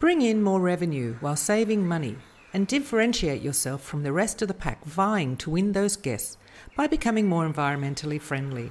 Bring 0.00 0.22
in 0.22 0.44
more 0.44 0.60
revenue 0.60 1.16
while 1.18 1.34
saving 1.34 1.88
money 1.88 2.18
and 2.54 2.68
differentiate 2.68 3.42
yourself 3.42 3.82
from 3.82 4.04
the 4.04 4.12
rest 4.12 4.40
of 4.40 4.46
the 4.46 4.54
pack 4.54 4.84
vying 4.84 5.36
to 5.38 5.50
win 5.50 5.72
those 5.72 5.96
guests 5.96 6.36
by 6.76 6.86
becoming 6.86 7.26
more 7.26 7.48
environmentally 7.48 8.20
friendly. 8.20 8.70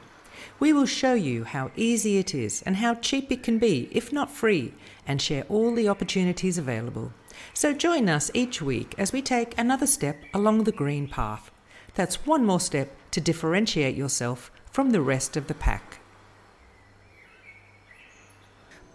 We 0.58 0.72
will 0.72 0.86
show 0.86 1.16
you 1.16 1.44
how 1.44 1.72
easy 1.76 2.18
it 2.18 2.34
is 2.34 2.62
and 2.62 2.78
how 2.78 2.96
cheap 2.96 3.30
it 3.30 3.44
can 3.44 3.60
be, 3.60 3.90
if 3.92 4.14
not 4.14 4.32
free, 4.32 4.74
and 5.06 5.22
share 5.22 5.44
all 5.50 5.76
the 5.76 5.90
opportunities 5.90 6.58
available. 6.58 7.12
So 7.54 7.74
join 7.74 8.08
us 8.08 8.32
each 8.34 8.62
week 8.62 8.96
as 8.98 9.12
we 9.12 9.22
take 9.22 9.54
another 9.58 9.88
step 9.88 10.24
along 10.34 10.64
the 10.64 10.72
green 10.72 11.10
path. 11.10 11.52
That's 11.96 12.26
one 12.26 12.46
more 12.46 12.62
step 12.62 12.96
to 13.12 13.20
differentiate 13.20 13.98
yourself 13.98 14.50
from 14.72 14.92
the 14.92 15.02
rest 15.02 15.36
of 15.36 15.48
the 15.48 15.56
pack. 15.56 16.00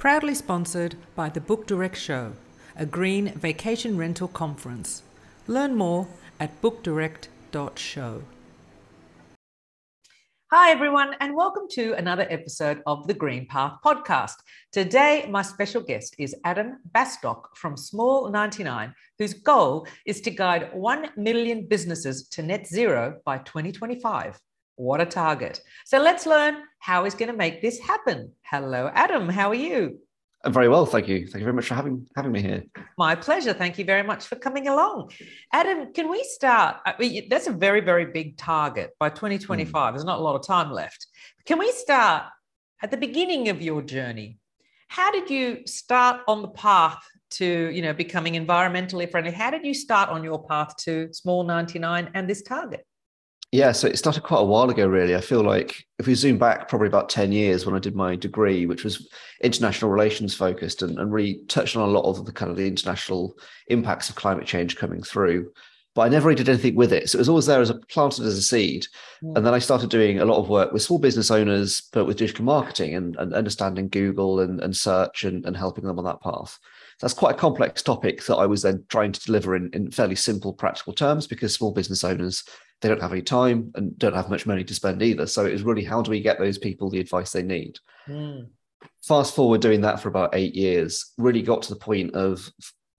Proudly 0.03 0.35
sponsored 0.35 0.97
by 1.15 1.29
the 1.29 1.41
Book 1.41 1.65
Direct 1.65 1.97
Show, 1.97 2.33
a 2.75 2.85
green 2.85 3.29
vacation 3.35 3.97
rental 3.97 4.27
conference. 4.27 5.05
Learn 5.47 5.77
more 5.77 6.09
at 6.41 6.61
bookdirect.show. 6.61 8.23
Hi, 10.51 10.71
everyone, 10.73 11.15
and 11.21 11.37
welcome 11.37 11.69
to 11.75 11.93
another 11.93 12.27
episode 12.31 12.83
of 12.85 13.07
the 13.07 13.15
Green 13.15 13.47
Path 13.47 13.75
podcast. 13.85 14.35
Today, 14.73 15.29
my 15.31 15.43
special 15.43 15.81
guest 15.81 16.17
is 16.19 16.35
Adam 16.45 16.79
Bastock 16.93 17.55
from 17.55 17.77
Small 17.77 18.29
99, 18.29 18.93
whose 19.21 19.35
goal 19.35 19.87
is 20.05 20.21
to 20.23 20.33
guide 20.33 20.71
1 20.73 21.11
million 21.17 21.69
businesses 21.69 22.27
to 22.31 22.43
net 22.43 22.67
zero 22.67 23.21
by 23.25 23.39
2025. 23.39 24.37
What 24.77 25.01
a 25.01 25.07
target. 25.07 25.61
So 25.85 25.99
let's 25.99 26.27
learn 26.27 26.57
how 26.79 27.05
he's 27.05 27.15
going 27.15 27.31
to 27.31 27.37
make 27.37 27.63
this 27.63 27.79
happen. 27.79 28.33
Hello, 28.43 28.91
Adam. 28.95 29.29
How 29.29 29.49
are 29.51 29.55
you? 29.55 29.99
I'm 30.45 30.53
very 30.53 30.69
well, 30.69 30.87
thank 30.87 31.07
you. 31.07 31.27
Thank 31.27 31.41
you 31.41 31.45
very 31.45 31.53
much 31.53 31.67
for 31.67 31.75
having 31.75 32.07
having 32.17 32.33
me 32.33 32.43
here. 32.43 32.65
My 32.99 33.15
pleasure. 33.15 33.53
Thank 33.53 33.79
you 33.79 33.85
very 33.85 34.03
much 34.03 34.27
for 34.27 34.35
coming 34.35 34.67
along. 34.67 35.13
Adam, 35.53 35.93
can 35.93 36.11
we 36.11 36.25
start? 36.25 36.79
I 36.85 36.95
mean, 36.99 37.29
that's 37.29 37.47
a 37.47 37.53
very, 37.53 37.81
very 37.81 38.07
big 38.07 38.37
target 38.37 38.91
by 38.99 39.09
2025. 39.09 39.73
Mm. 39.73 39.95
There's 39.95 40.05
not 40.05 40.19
a 40.19 40.23
lot 40.23 40.35
of 40.35 40.45
time 40.45 40.73
left. 40.73 41.07
Can 41.47 41.59
we 41.59 41.71
start 41.71 42.25
at 42.83 42.91
the 42.91 42.97
beginning 42.97 43.51
of 43.51 43.63
your 43.63 43.83
journey? 43.83 44.39
How 44.89 45.13
did 45.13 45.31
you 45.31 45.63
start 45.67 46.23
on 46.27 46.43
the 46.43 46.49
path 46.49 47.03
to, 47.31 47.71
you 47.71 47.81
know, 47.81 47.93
becoming 47.93 48.35
environmentally 48.35 49.09
friendly? 49.09 49.31
How 49.31 49.51
did 49.51 49.65
you 49.65 49.75
start 49.75 50.11
on 50.11 50.25
your 50.25 50.45
path 50.45 50.77
to 50.79 51.09
small 51.13 51.45
99 51.45 52.11
and 52.15 52.29
this 52.29 52.43
target? 52.43 52.85
Yeah, 53.53 53.73
so 53.73 53.87
it 53.87 53.99
started 53.99 54.23
quite 54.23 54.41
a 54.41 54.45
while 54.45 54.71
ago, 54.71 54.87
really. 54.87 55.15
I 55.15 55.21
feel 55.21 55.43
like 55.43 55.85
if 55.99 56.07
we 56.07 56.15
zoom 56.15 56.39
back 56.39 56.69
probably 56.69 56.89
about 56.89 57.11
10 57.11 57.33
years 57.33 57.67
when 57.67 57.75
I 57.75 57.81
did 57.81 57.95
my 57.95 58.17
degree, 58.17 58.65
which 58.65 58.83
was 58.83 59.07
international 59.43 59.91
relations 59.91 60.35
focused 60.35 60.81
and, 60.81 60.99
and 60.99 61.13
really 61.13 61.43
touched 61.49 61.77
on 61.77 61.87
a 61.87 61.93
lot 61.93 62.09
of 62.09 62.25
the 62.25 62.33
kind 62.33 62.51
of 62.51 62.57
the 62.57 62.67
international 62.67 63.37
impacts 63.67 64.09
of 64.09 64.17
climate 64.17 64.47
change 64.47 64.79
coming 64.79 65.03
through. 65.03 65.53
But 65.95 66.03
I 66.03 66.09
never 66.09 66.29
really 66.29 66.43
did 66.43 66.49
anything 66.49 66.77
with 66.77 66.95
it. 66.95 67.11
So 67.11 67.19
it 67.19 67.21
was 67.21 67.29
always 67.29 67.45
there 67.45 67.61
as 67.61 67.69
a 67.69 67.75
planted 67.75 68.25
as 68.25 68.39
a 68.39 68.43
seed. 68.43 68.87
Yeah. 69.21 69.33
And 69.37 69.45
then 69.45 69.53
I 69.53 69.59
started 69.59 69.91
doing 69.91 70.19
a 70.19 70.25
lot 70.25 70.39
of 70.39 70.49
work 70.49 70.73
with 70.73 70.81
small 70.81 70.99
business 70.99 71.31
owners, 71.31 71.83
but 71.93 72.07
with 72.07 72.17
digital 72.17 72.47
marketing 72.47 72.95
and, 72.95 73.17
and 73.17 73.35
understanding 73.35 73.91
Google 73.91 74.41
and, 74.41 74.63
and 74.63 74.75
search 74.75 75.25
and, 75.25 75.45
and 75.45 75.55
helping 75.55 75.85
them 75.85 75.99
on 75.99 76.07
that 76.07 76.23
path 76.23 76.59
that's 77.03 77.15
quite 77.15 77.35
a 77.35 77.39
complex 77.39 77.83
topic 77.83 78.25
that 78.27 78.37
I 78.37 78.47
was 78.47 78.63
then 78.63 78.85
trying 78.89 79.11
to 79.11 79.21
deliver 79.21 79.57
in, 79.57 79.71
in 79.73 79.91
fairly 79.91 80.15
simple, 80.15 80.53
practical 80.53 80.93
terms 80.93 81.27
because 81.27 81.53
small 81.53 81.73
business 81.73 82.05
owners 82.05 82.45
they 82.83 82.89
don't 82.89 83.01
have 83.01 83.13
any 83.13 83.23
time 83.23 83.73
and 83.77 83.97
don't 83.99 84.15
have 84.15 84.29
much 84.29 84.45
money 84.45 84.65
to 84.65 84.75
spend 84.75 85.03
either. 85.03 85.27
So 85.27 85.47
it 85.47 85.53
was 85.53 85.63
really 85.63 85.85
how 85.85 86.03
do 86.03 86.11
we 86.11 86.21
get 86.21 86.39
those 86.39 86.59
people 86.59 86.91
the 86.91 87.01
advice 87.01 87.33
they 87.33 87.43
need? 87.43 87.79
Mm. 88.09 88.49
Fast 89.03 89.35
forward 89.35 89.61
doing 89.61 89.81
that 89.83 90.01
for 90.01 90.09
about 90.09 90.35
eight 90.35 90.55
years, 90.55 91.13
really 91.17 91.43
got 91.43 91.63
to 91.63 91.71
the 91.71 91.81
point 91.81 92.15
of 92.15 92.51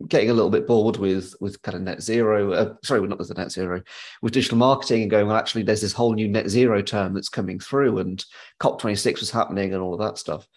getting 0.07 0.29
a 0.29 0.33
little 0.33 0.49
bit 0.49 0.67
bored 0.67 0.97
with 0.97 1.35
with 1.39 1.61
kind 1.61 1.75
of 1.75 1.81
net 1.81 2.01
zero. 2.01 2.53
Uh, 2.53 2.73
sorry, 2.83 3.05
not 3.07 3.19
with 3.19 3.27
the 3.27 3.33
net 3.33 3.51
zero, 3.51 3.81
with 4.21 4.33
digital 4.33 4.57
marketing 4.57 5.03
and 5.03 5.11
going. 5.11 5.27
Well, 5.27 5.35
actually, 5.35 5.63
there's 5.63 5.81
this 5.81 5.93
whole 5.93 6.13
new 6.13 6.27
net 6.27 6.49
zero 6.49 6.81
term 6.81 7.13
that's 7.13 7.29
coming 7.29 7.59
through, 7.59 7.99
and 7.99 8.23
COP26 8.61 9.19
was 9.19 9.31
happening, 9.31 9.73
and 9.73 9.81
all 9.81 9.93
of 9.93 9.99
that 9.99 10.17
stuff. 10.17 10.47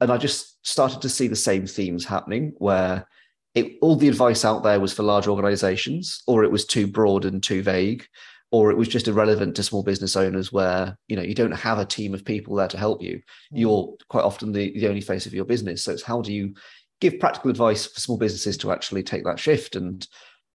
And 0.00 0.10
I 0.10 0.16
just 0.16 0.64
started 0.66 1.02
to 1.02 1.08
see 1.08 1.28
the 1.28 1.36
same 1.36 1.66
themes 1.66 2.04
happening 2.04 2.54
where 2.58 3.06
it, 3.54 3.76
all 3.82 3.96
the 3.96 4.08
advice 4.08 4.44
out 4.44 4.62
there 4.62 4.80
was 4.80 4.92
for 4.92 5.02
large 5.02 5.26
organizations, 5.26 6.22
or 6.26 6.44
it 6.44 6.52
was 6.52 6.64
too 6.64 6.86
broad 6.86 7.24
and 7.24 7.42
too 7.42 7.62
vague, 7.62 8.06
or 8.52 8.70
it 8.70 8.76
was 8.76 8.88
just 8.88 9.08
irrelevant 9.08 9.54
to 9.56 9.62
small 9.62 9.82
business 9.82 10.16
owners 10.16 10.52
where 10.52 10.96
you 11.08 11.16
know 11.16 11.22
you 11.22 11.34
don't 11.34 11.52
have 11.52 11.78
a 11.78 11.84
team 11.84 12.14
of 12.14 12.24
people 12.24 12.56
there 12.56 12.68
to 12.68 12.78
help 12.78 13.02
you. 13.02 13.16
Mm. 13.16 13.20
you're 13.52 13.94
quite 14.08 14.24
often 14.24 14.52
the, 14.52 14.72
the 14.78 14.88
only 14.88 15.00
face 15.00 15.26
of 15.26 15.34
your 15.34 15.44
business. 15.44 15.84
So 15.84 15.92
it's 15.92 16.02
how 16.02 16.20
do 16.20 16.32
you 16.32 16.54
give 17.00 17.20
practical 17.20 17.50
advice 17.50 17.86
for 17.86 18.00
small 18.00 18.18
businesses 18.18 18.56
to 18.58 18.72
actually 18.72 19.02
take 19.02 19.24
that 19.24 19.38
shift? 19.38 19.76
And 19.76 20.06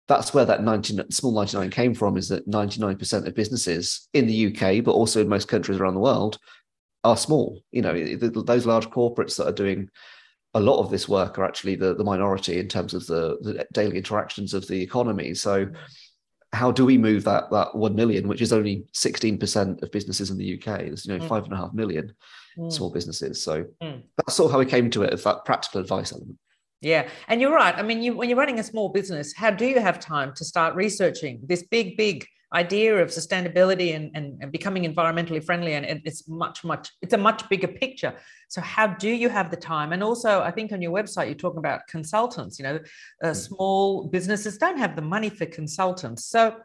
that's 0.08 0.34
where 0.34 0.46
that 0.46 0.64
19 0.64 1.10
small 1.12 1.32
99 1.34 1.70
came 1.72 1.94
from 1.94 2.18
is 2.18 2.30
that 2.30 2.48
99% 2.50 3.28
of 3.28 3.34
businesses 3.34 4.08
in 4.14 4.28
the 4.28 4.48
uk 4.48 4.84
but 4.84 4.92
also 4.92 5.22
in 5.22 5.28
most 5.28 5.48
countries 5.48 5.80
around 5.80 5.96
the 5.96 6.00
world 6.00 6.38
are 7.04 7.18
small. 7.18 7.62
You 7.72 7.82
know 7.82 8.16
those 8.16 8.66
large 8.66 8.90
corporates 8.90 9.38
that 9.38 9.48
are 9.48 9.54
doing 9.54 9.90
a 10.54 10.60
lot 10.60 10.80
of 10.80 10.90
this 10.90 11.10
work 11.10 11.38
are 11.38 11.44
actually 11.44 11.76
the, 11.76 11.94
the 11.96 12.04
minority 12.04 12.60
in 12.60 12.70
terms 12.70 12.94
of 12.94 13.06
the, 13.08 13.38
the 13.42 13.66
daily 13.74 13.98
interactions 13.98 14.54
of 14.54 14.66
the 14.68 14.82
economy. 14.82 15.34
So 15.34 15.66
mm 15.66 15.76
how 16.56 16.72
do 16.72 16.86
we 16.86 16.98
move 16.98 17.24
that 17.26 17.52
that 17.52 17.76
one 17.76 17.96
million, 17.96 18.28
which 18.28 18.42
is 18.42 18.54
only 18.54 18.86
sixteen 18.94 19.38
percent 19.38 19.82
of 19.84 19.92
businesses 19.92 20.32
in 20.32 20.38
the 20.38 20.56
UK? 20.56 20.80
There's 20.80 21.06
you 21.06 21.18
know 21.18 21.24
mm. 21.24 21.28
five 21.28 21.44
and 21.44 21.54
a 21.54 21.58
half 21.58 21.74
million 21.74 22.14
mm. 22.58 22.72
small 22.72 22.92
businesses. 22.92 23.44
So 23.44 23.66
mm. 23.82 24.02
that's 24.18 24.34
sort 24.34 24.48
of 24.48 24.52
how 24.54 24.60
we 24.60 24.66
came 24.66 24.90
to 24.92 25.04
it, 25.04 25.14
of 25.14 25.24
that 25.24 25.46
practical 25.46 25.82
advice 25.82 26.12
element. 26.12 26.38
Yeah, 26.82 27.08
and 27.28 27.42
you're 27.42 27.54
right. 27.54 27.76
I 27.76 27.82
mean, 27.82 28.04
you, 28.04 28.16
when 28.16 28.30
you're 28.30 28.38
running 28.38 28.60
a 28.60 28.64
small 28.64 28.90
business, 28.90 29.34
how 29.36 29.52
do 29.52 29.66
you 29.66 29.80
have 29.80 30.00
time 30.00 30.34
to 30.36 30.46
start 30.46 30.76
researching 30.76 31.40
this 31.44 31.64
big, 31.64 31.98
big 31.98 32.26
idea 32.54 32.98
of 33.02 33.10
sustainability 33.10 33.96
and, 33.96 34.12
and, 34.14 34.42
and, 34.42 34.52
becoming 34.52 34.84
environmentally 34.84 35.44
friendly 35.44 35.74
and 35.74 35.86
it's 36.06 36.28
much 36.28 36.64
much 36.64 36.92
it's 37.02 37.14
a 37.14 37.18
much 37.18 37.48
bigger 37.50 37.68
picture 37.68 38.14
so 38.50 38.62
how 38.62 38.88
do 38.88 39.10
you 39.10 39.30
have 39.30 39.50
the 39.50 39.58
time 39.58 39.92
and 39.94 40.04
also 40.04 40.42
i 40.42 40.52
think 40.52 40.72
on 40.72 40.82
your 40.82 40.92
website 40.92 41.26
you're 41.26 41.36
talking 41.36 41.58
about 41.58 41.82
consultants 41.88 42.60
you 42.60 42.64
know 42.64 42.80
uh, 43.24 43.28
mm. 43.28 43.36
small 43.36 44.08
businesses 44.08 44.58
don't 44.58 44.78
have 44.78 44.96
the 44.96 45.02
money 45.02 45.30
for 45.30 45.46
consultants 45.46 46.26
so 46.26 46.56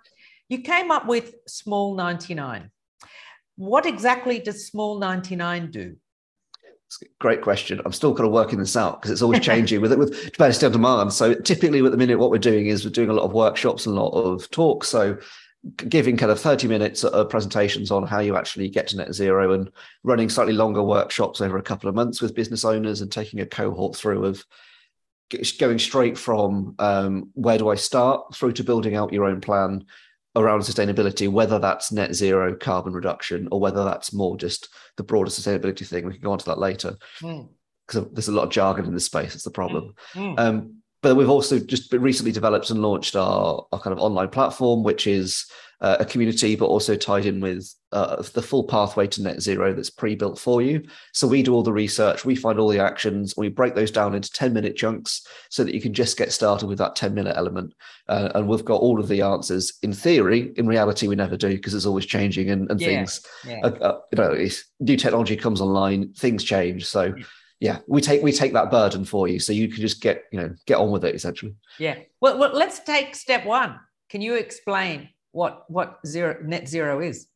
you 0.48 0.60
came 0.60 0.90
up 0.90 1.06
with 1.06 1.34
small 1.46 1.94
99 1.94 2.70
what 3.56 3.86
exactly 3.86 4.38
does 4.38 4.66
small 4.66 4.98
99 4.98 5.70
do 5.70 5.96
Great 7.20 7.40
question. 7.40 7.80
I'm 7.84 7.92
still 7.92 8.14
kind 8.14 8.26
of 8.26 8.32
working 8.32 8.58
this 8.58 8.76
out 8.76 9.00
because 9.00 9.12
it's 9.12 9.22
always 9.22 9.38
changing 9.40 9.80
with 9.80 9.92
it 9.92 9.98
with 9.98 10.32
capacity 10.32 10.66
on 10.66 10.72
demand. 10.72 11.12
So 11.12 11.34
typically, 11.34 11.84
at 11.84 11.92
the 11.92 11.96
minute, 11.96 12.18
what 12.18 12.32
we're 12.32 12.38
doing 12.38 12.66
is 12.66 12.84
we're 12.84 12.90
doing 12.90 13.10
a 13.10 13.12
lot 13.12 13.24
of 13.24 13.32
workshops 13.32 13.86
and 13.86 13.96
a 13.96 14.00
lot 14.00 14.10
of 14.10 14.50
talks. 14.50 14.88
So 14.88 15.16
giving 15.76 16.16
kind 16.16 16.32
of 16.32 16.40
30 16.40 16.68
minutes 16.68 17.04
of 17.04 17.28
presentations 17.28 17.90
on 17.90 18.06
how 18.06 18.20
you 18.20 18.36
actually 18.36 18.68
get 18.68 18.88
to 18.88 18.96
net 18.96 19.12
zero 19.12 19.52
and 19.52 19.70
running 20.02 20.28
slightly 20.28 20.54
longer 20.54 20.82
workshops 20.82 21.40
over 21.40 21.58
a 21.58 21.62
couple 21.62 21.88
of 21.88 21.94
months 21.94 22.22
with 22.22 22.34
business 22.34 22.64
owners 22.64 23.02
and 23.02 23.12
taking 23.12 23.40
a 23.40 23.46
cohort 23.46 23.94
through 23.94 24.24
of 24.24 24.44
going 25.58 25.78
straight 25.78 26.16
from 26.16 26.74
um, 26.78 27.30
where 27.34 27.58
do 27.58 27.68
I 27.68 27.74
start 27.74 28.34
through 28.34 28.52
to 28.52 28.64
building 28.64 28.96
out 28.96 29.12
your 29.12 29.26
own 29.26 29.40
plan 29.40 29.84
around 30.34 30.60
sustainability, 30.60 31.28
whether 31.28 31.58
that's 31.58 31.92
net 31.92 32.14
zero 32.14 32.54
carbon 32.54 32.92
reduction 32.92 33.48
or 33.50 33.60
whether 33.60 33.84
that's 33.84 34.12
more 34.12 34.36
just 34.36 34.68
the 34.96 35.02
broader 35.02 35.30
sustainability 35.30 35.86
thing. 35.86 36.06
We 36.06 36.14
can 36.14 36.22
go 36.22 36.32
on 36.32 36.38
to 36.38 36.46
that 36.46 36.58
later 36.58 36.96
because 37.18 38.04
mm. 38.04 38.14
there's 38.14 38.28
a 38.28 38.32
lot 38.32 38.44
of 38.44 38.50
jargon 38.50 38.86
in 38.86 38.94
this 38.94 39.06
space. 39.06 39.34
It's 39.34 39.44
the 39.44 39.50
problem. 39.50 39.94
Mm. 40.14 40.38
Um, 40.38 40.79
but 41.02 41.16
we've 41.16 41.30
also 41.30 41.58
just 41.58 41.92
recently 41.92 42.32
developed 42.32 42.70
and 42.70 42.82
launched 42.82 43.16
our, 43.16 43.66
our 43.72 43.80
kind 43.80 43.92
of 43.92 43.98
online 43.98 44.28
platform, 44.28 44.82
which 44.82 45.06
is 45.06 45.46
uh, 45.80 45.96
a 45.98 46.04
community, 46.04 46.56
but 46.56 46.66
also 46.66 46.94
tied 46.94 47.24
in 47.24 47.40
with 47.40 47.74
uh, 47.92 48.22
the 48.34 48.42
full 48.42 48.64
pathway 48.64 49.06
to 49.06 49.22
net 49.22 49.40
zero 49.40 49.72
that's 49.72 49.88
pre-built 49.88 50.38
for 50.38 50.60
you. 50.60 50.82
So 51.14 51.26
we 51.26 51.42
do 51.42 51.54
all 51.54 51.62
the 51.62 51.72
research, 51.72 52.24
we 52.24 52.36
find 52.36 52.58
all 52.58 52.68
the 52.68 52.78
actions, 52.78 53.34
we 53.36 53.48
break 53.48 53.74
those 53.74 53.90
down 53.90 54.14
into 54.14 54.30
10 54.30 54.52
minute 54.52 54.76
chunks 54.76 55.26
so 55.48 55.64
that 55.64 55.74
you 55.74 55.80
can 55.80 55.94
just 55.94 56.18
get 56.18 56.32
started 56.32 56.66
with 56.66 56.78
that 56.78 56.96
10 56.96 57.14
minute 57.14 57.34
element. 57.36 57.72
Uh, 58.08 58.28
and 58.34 58.46
we've 58.46 58.64
got 58.64 58.82
all 58.82 59.00
of 59.00 59.08
the 59.08 59.22
answers 59.22 59.72
in 59.82 59.94
theory. 59.94 60.52
In 60.56 60.66
reality, 60.66 61.08
we 61.08 61.16
never 61.16 61.36
do 61.36 61.48
because 61.48 61.72
it's 61.72 61.86
always 61.86 62.06
changing 62.06 62.50
and, 62.50 62.70
and 62.70 62.78
yeah. 62.78 62.86
things, 62.86 63.26
yeah. 63.46 63.60
Uh, 63.64 64.00
you 64.12 64.18
know, 64.18 64.46
new 64.80 64.96
technology 64.98 65.36
comes 65.36 65.62
online, 65.62 66.12
things 66.12 66.44
change. 66.44 66.84
So 66.84 67.14
yeah, 67.60 67.80
we 67.86 68.00
take 68.00 68.22
we 68.22 68.32
take 68.32 68.54
that 68.54 68.70
burden 68.70 69.04
for 69.04 69.28
you, 69.28 69.38
so 69.38 69.52
you 69.52 69.68
can 69.68 69.82
just 69.82 70.00
get 70.00 70.24
you 70.32 70.40
know 70.40 70.54
get 70.66 70.78
on 70.78 70.90
with 70.90 71.04
it 71.04 71.14
essentially. 71.14 71.54
Yeah. 71.78 71.98
Well, 72.20 72.38
well 72.38 72.52
let's 72.54 72.80
take 72.80 73.14
step 73.14 73.44
one. 73.44 73.78
Can 74.08 74.22
you 74.22 74.34
explain 74.34 75.10
what 75.32 75.64
what 75.68 75.98
zero 76.06 76.38
net 76.42 76.68
zero 76.68 77.00
is? 77.00 77.26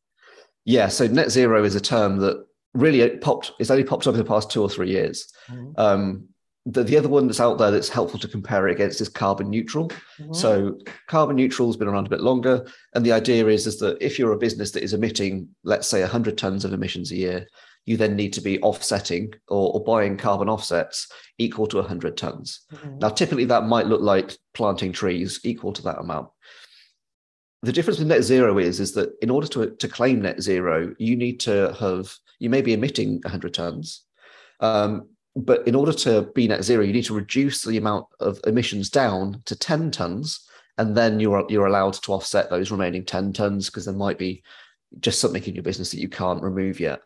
Yeah. 0.65 0.87
So 0.87 1.05
net 1.05 1.29
zero 1.29 1.63
is 1.63 1.75
a 1.75 1.79
term 1.79 2.17
that 2.17 2.43
really 2.73 3.07
popped. 3.17 3.51
It's 3.59 3.69
only 3.69 3.83
popped 3.83 4.07
up 4.07 4.15
in 4.15 4.19
the 4.19 4.25
past 4.25 4.49
two 4.49 4.63
or 4.63 4.69
three 4.69 4.89
years. 4.89 5.31
Mm-hmm. 5.47 5.79
Um, 5.79 6.27
the, 6.67 6.83
the 6.83 6.97
other 6.97 7.09
one 7.09 7.27
that's 7.27 7.39
out 7.39 7.59
there 7.59 7.69
that's 7.69 7.89
helpful 7.89 8.19
to 8.19 8.27
compare 8.27 8.67
it 8.67 8.71
against 8.71 8.99
is 8.99 9.07
carbon 9.07 9.51
neutral. 9.51 9.89
Mm-hmm. 10.19 10.33
So 10.33 10.79
carbon 11.05 11.35
neutral 11.35 11.67
has 11.67 11.77
been 11.77 11.87
around 11.87 12.07
a 12.07 12.09
bit 12.09 12.21
longer, 12.21 12.65
and 12.95 13.05
the 13.05 13.11
idea 13.11 13.45
is 13.45 13.67
is 13.67 13.77
that 13.77 13.97
if 14.01 14.17
you're 14.17 14.33
a 14.33 14.39
business 14.39 14.71
that 14.71 14.83
is 14.83 14.93
emitting, 14.93 15.49
let's 15.63 15.87
say, 15.87 16.01
100 16.01 16.35
tons 16.35 16.65
of 16.65 16.73
emissions 16.73 17.11
a 17.11 17.15
year, 17.15 17.47
you 17.85 17.97
then 17.97 18.15
need 18.15 18.33
to 18.33 18.41
be 18.41 18.59
offsetting 18.61 19.33
or, 19.47 19.73
or 19.73 19.83
buying 19.83 20.17
carbon 20.17 20.49
offsets 20.49 21.07
equal 21.37 21.67
to 21.67 21.77
100 21.77 22.17
tons. 22.17 22.61
Mm-hmm. 22.73 22.99
Now, 22.99 23.09
typically 23.09 23.45
that 23.45 23.65
might 23.65 23.87
look 23.87 24.01
like 24.01 24.37
planting 24.53 24.91
trees 24.91 25.39
equal 25.43 25.73
to 25.73 25.81
that 25.83 25.99
amount. 25.99 26.29
The 27.61 27.71
difference 27.71 27.99
with 27.99 28.07
net 28.07 28.23
zero 28.23 28.57
is, 28.57 28.79
is 28.79 28.93
that 28.93 29.13
in 29.21 29.29
order 29.29 29.47
to, 29.47 29.71
to 29.71 29.87
claim 29.87 30.21
net 30.21 30.41
zero, 30.41 30.93
you 30.97 31.15
need 31.15 31.39
to 31.41 31.75
have, 31.79 32.13
you 32.39 32.49
may 32.49 32.61
be 32.61 32.73
emitting 32.73 33.21
100 33.23 33.53
tons, 33.53 34.03
um, 34.59 35.09
but 35.35 35.67
in 35.67 35.75
order 35.75 35.91
to 35.91 36.23
be 36.33 36.47
net 36.47 36.63
zero, 36.63 36.83
you 36.83 36.93
need 36.93 37.05
to 37.05 37.13
reduce 37.15 37.63
the 37.63 37.77
amount 37.77 38.05
of 38.19 38.39
emissions 38.47 38.89
down 38.89 39.41
to 39.45 39.55
10 39.55 39.91
tons, 39.91 40.47
and 40.77 40.95
then 40.95 41.19
you're 41.19 41.45
you're 41.49 41.67
allowed 41.67 41.93
to 41.93 42.13
offset 42.13 42.49
those 42.49 42.71
remaining 42.71 43.03
10 43.03 43.33
tons 43.33 43.69
because 43.69 43.85
there 43.85 43.93
might 43.93 44.17
be 44.17 44.43
just 44.99 45.19
something 45.19 45.43
in 45.43 45.55
your 45.55 45.63
business 45.63 45.91
that 45.91 45.99
you 45.99 46.09
can't 46.09 46.41
remove 46.41 46.79
yet. 46.79 47.01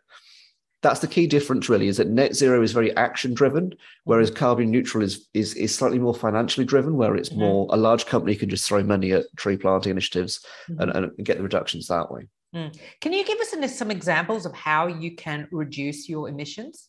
That's 0.82 1.00
the 1.00 1.06
key 1.06 1.26
difference, 1.26 1.68
really, 1.68 1.88
is 1.88 1.98
that 1.98 2.08
net 2.08 2.34
zero 2.34 2.62
is 2.62 2.72
very 2.72 2.96
action 2.96 3.34
driven, 3.34 3.74
whereas 4.04 4.30
carbon 4.30 4.70
neutral 4.70 5.04
is 5.04 5.28
is 5.34 5.54
is 5.54 5.74
slightly 5.74 5.98
more 5.98 6.14
financially 6.14 6.64
driven, 6.64 6.96
where 6.96 7.16
it's 7.16 7.28
mm-hmm. 7.28 7.40
more 7.40 7.66
a 7.70 7.76
large 7.76 8.06
company 8.06 8.34
can 8.34 8.48
just 8.48 8.66
throw 8.66 8.82
money 8.82 9.12
at 9.12 9.26
tree 9.36 9.56
planting 9.56 9.90
initiatives 9.90 10.44
mm-hmm. 10.70 10.80
and, 10.80 10.90
and 10.90 11.26
get 11.26 11.36
the 11.36 11.42
reductions 11.42 11.88
that 11.88 12.10
way. 12.10 12.28
Mm. 12.54 12.76
Can 13.00 13.12
you 13.12 13.24
give 13.24 13.38
us 13.38 13.78
some 13.78 13.90
examples 13.90 14.46
of 14.46 14.52
how 14.54 14.86
you 14.86 15.14
can 15.14 15.46
reduce 15.52 16.08
your 16.08 16.28
emissions? 16.28 16.88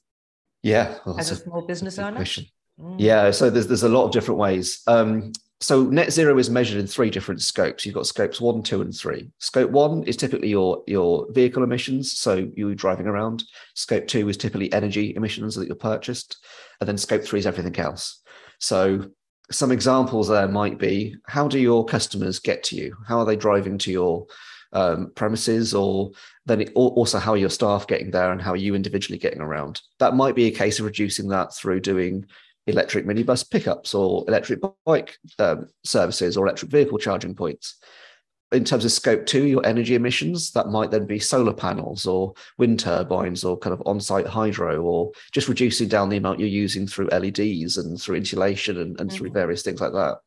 Yeah, 0.63 0.97
well, 1.05 1.19
as 1.19 1.31
a, 1.31 1.33
a, 1.33 1.37
small 1.37 1.61
business 1.61 1.99
owner. 1.99 2.21
Mm. 2.21 2.95
Yeah, 2.97 3.31
so 3.31 3.49
there's 3.49 3.67
there's 3.67 3.83
a 3.83 3.89
lot 3.89 4.05
of 4.05 4.11
different 4.11 4.39
ways. 4.39 4.81
Um, 4.87 5.33
so 5.61 5.83
net 5.83 6.11
zero 6.11 6.37
is 6.39 6.49
measured 6.49 6.79
in 6.79 6.87
three 6.87 7.11
different 7.11 7.41
scopes. 7.41 7.85
You've 7.85 7.95
got 7.95 8.07
scopes 8.07 8.41
one, 8.41 8.63
two, 8.63 8.81
and 8.81 8.93
three. 8.93 9.29
Scope 9.37 9.69
one 9.69 10.03
is 10.03 10.17
typically 10.17 10.49
your 10.49 10.83
your 10.87 11.31
vehicle 11.31 11.63
emissions, 11.63 12.11
so 12.11 12.49
you're 12.55 12.73
driving 12.73 13.05
around. 13.05 13.43
Scope 13.75 14.07
two 14.07 14.27
is 14.27 14.37
typically 14.37 14.73
energy 14.73 15.13
emissions 15.15 15.55
that 15.55 15.67
you're 15.67 15.75
purchased, 15.75 16.43
and 16.79 16.89
then 16.89 16.97
scope 16.97 17.23
three 17.23 17.39
is 17.39 17.45
everything 17.45 17.77
else. 17.77 18.21
So 18.59 19.11
some 19.51 19.71
examples 19.71 20.27
there 20.27 20.47
might 20.47 20.79
be: 20.79 21.15
how 21.27 21.47
do 21.47 21.59
your 21.59 21.85
customers 21.85 22.39
get 22.39 22.63
to 22.65 22.75
you? 22.75 22.95
How 23.07 23.19
are 23.19 23.25
they 23.25 23.35
driving 23.35 23.77
to 23.79 23.91
your 23.91 24.25
um, 24.73 25.11
premises, 25.15 25.75
or 25.75 26.11
then 26.47 26.61
it, 26.61 26.71
also 26.73 27.19
how 27.19 27.33
are 27.33 27.37
your 27.37 27.51
staff 27.51 27.85
getting 27.85 28.09
there 28.09 28.31
and 28.31 28.41
how 28.41 28.53
are 28.53 28.57
you 28.57 28.73
individually 28.73 29.19
getting 29.19 29.41
around? 29.41 29.81
That 29.99 30.15
might 30.15 30.33
be 30.33 30.45
a 30.45 30.51
case 30.51 30.79
of 30.79 30.85
reducing 30.85 31.27
that 31.27 31.53
through 31.53 31.81
doing 31.81 32.25
electric 32.67 33.05
minibus 33.05 33.49
pickups 33.49 33.93
or 33.93 34.23
electric 34.27 34.59
bike 34.85 35.17
um, 35.39 35.67
services 35.83 36.37
or 36.37 36.45
electric 36.45 36.71
vehicle 36.71 36.97
charging 36.97 37.35
points. 37.35 37.77
In 38.51 38.65
terms 38.65 38.83
of 38.83 38.91
scope 38.91 39.25
two, 39.25 39.45
your 39.45 39.65
energy 39.65 39.95
emissions, 39.95 40.51
that 40.51 40.67
might 40.67 40.91
then 40.91 41.05
be 41.05 41.19
solar 41.19 41.53
panels 41.53 42.05
or 42.05 42.33
wind 42.57 42.81
turbines 42.81 43.45
or 43.45 43.57
kind 43.57 43.73
of 43.73 43.81
on 43.85 44.01
site 44.01 44.27
hydro 44.27 44.81
or 44.81 45.11
just 45.31 45.47
reducing 45.47 45.87
down 45.87 46.09
the 46.09 46.17
amount 46.17 46.39
you're 46.39 46.49
using 46.49 46.85
through 46.85 47.07
LEDs 47.07 47.77
and 47.77 47.99
through 47.99 48.17
insulation 48.17 48.77
and, 48.77 48.99
and 48.99 49.09
mm-hmm. 49.09 49.17
through 49.17 49.31
various 49.31 49.61
things 49.61 49.79
like 49.79 49.93
that. 49.93 50.17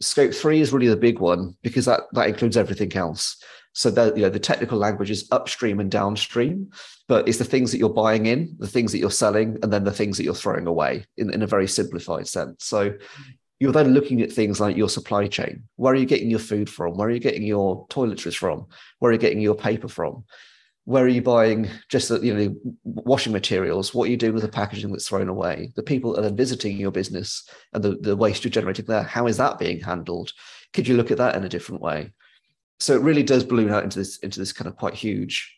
Scope 0.00 0.34
three 0.34 0.60
is 0.60 0.72
really 0.72 0.88
the 0.88 0.96
big 0.96 1.18
one 1.18 1.56
because 1.62 1.86
that, 1.86 2.00
that 2.12 2.28
includes 2.28 2.56
everything 2.56 2.94
else. 2.96 3.42
So 3.72 3.90
that 3.90 4.16
you 4.16 4.22
know 4.22 4.30
the 4.30 4.38
technical 4.38 4.78
language 4.78 5.10
is 5.10 5.28
upstream 5.32 5.80
and 5.80 5.90
downstream, 5.90 6.70
but 7.08 7.28
it's 7.28 7.36
the 7.36 7.44
things 7.44 7.70
that 7.72 7.78
you're 7.78 7.90
buying 7.90 8.24
in, 8.24 8.56
the 8.58 8.66
things 8.66 8.90
that 8.92 8.98
you're 8.98 9.10
selling, 9.10 9.58
and 9.62 9.70
then 9.70 9.84
the 9.84 9.92
things 9.92 10.16
that 10.16 10.24
you're 10.24 10.34
throwing 10.34 10.66
away 10.66 11.04
in, 11.18 11.30
in 11.30 11.42
a 11.42 11.46
very 11.46 11.68
simplified 11.68 12.26
sense. 12.26 12.64
So 12.64 12.94
you're 13.60 13.72
then 13.72 13.92
looking 13.92 14.22
at 14.22 14.32
things 14.32 14.60
like 14.60 14.78
your 14.78 14.88
supply 14.88 15.26
chain. 15.26 15.64
Where 15.76 15.92
are 15.92 15.96
you 15.96 16.06
getting 16.06 16.30
your 16.30 16.38
food 16.38 16.70
from? 16.70 16.96
Where 16.96 17.08
are 17.08 17.10
you 17.10 17.20
getting 17.20 17.42
your 17.42 17.86
toiletries 17.88 18.36
from? 18.36 18.66
Where 18.98 19.10
are 19.10 19.12
you 19.12 19.18
getting 19.18 19.40
your 19.40 19.54
paper 19.54 19.88
from? 19.88 20.24
Where 20.86 21.04
are 21.04 21.08
you 21.08 21.22
buying 21.22 21.68
just 21.88 22.08
the, 22.08 22.18
you 22.20 22.34
know 22.34 22.56
washing 22.84 23.32
materials? 23.32 23.94
What 23.94 24.08
are 24.08 24.10
you 24.10 24.16
doing 24.16 24.34
with 24.34 24.42
the 24.42 24.48
packaging 24.48 24.90
that's 24.90 25.08
thrown 25.08 25.28
away? 25.28 25.72
The 25.76 25.82
people 25.82 26.14
that 26.14 26.24
are 26.24 26.34
visiting 26.34 26.78
your 26.78 26.90
business 26.90 27.46
and 27.74 27.84
the, 27.84 27.96
the 28.00 28.16
waste 28.16 28.42
you're 28.42 28.50
generating 28.50 28.86
there, 28.86 29.02
how 29.02 29.26
is 29.26 29.36
that 29.36 29.58
being 29.58 29.80
handled? 29.80 30.32
Could 30.72 30.88
you 30.88 30.96
look 30.96 31.10
at 31.10 31.18
that 31.18 31.36
in 31.36 31.44
a 31.44 31.48
different 31.48 31.82
way? 31.82 32.12
so 32.78 32.94
it 32.94 33.02
really 33.02 33.22
does 33.22 33.44
balloon 33.44 33.72
out 33.72 33.84
into 33.84 33.98
this 33.98 34.18
into 34.18 34.38
this 34.38 34.52
kind 34.52 34.68
of 34.68 34.76
quite 34.76 34.94
huge 34.94 35.52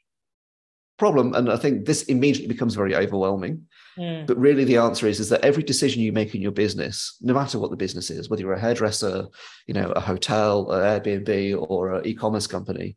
problem 0.99 1.35
and 1.35 1.51
i 1.51 1.57
think 1.57 1.85
this 1.85 2.03
immediately 2.05 2.49
becomes 2.49 2.75
very 2.75 2.95
overwhelming 2.95 3.65
mm. 3.97 4.27
but 4.27 4.37
really 4.37 4.65
the 4.65 4.77
answer 4.77 5.07
is 5.07 5.21
is 5.21 5.29
that 5.29 5.45
every 5.45 5.63
decision 5.63 6.03
you 6.03 6.13
make 6.13 6.35
in 6.35 6.43
your 6.43 6.53
business 6.53 7.17
no 7.21 7.33
matter 7.33 7.59
what 7.59 7.71
the 7.71 7.77
business 7.77 8.11
is 8.11 8.29
whether 8.29 8.43
you're 8.43 8.53
a 8.53 8.61
hairdresser 8.61 9.25
you 9.67 9.75
know 9.75 9.91
a 9.93 10.01
hotel 10.01 10.71
an 10.73 11.01
airbnb 11.01 11.71
or 11.71 11.95
an 11.95 12.07
e-commerce 12.07 12.47
company 12.47 12.97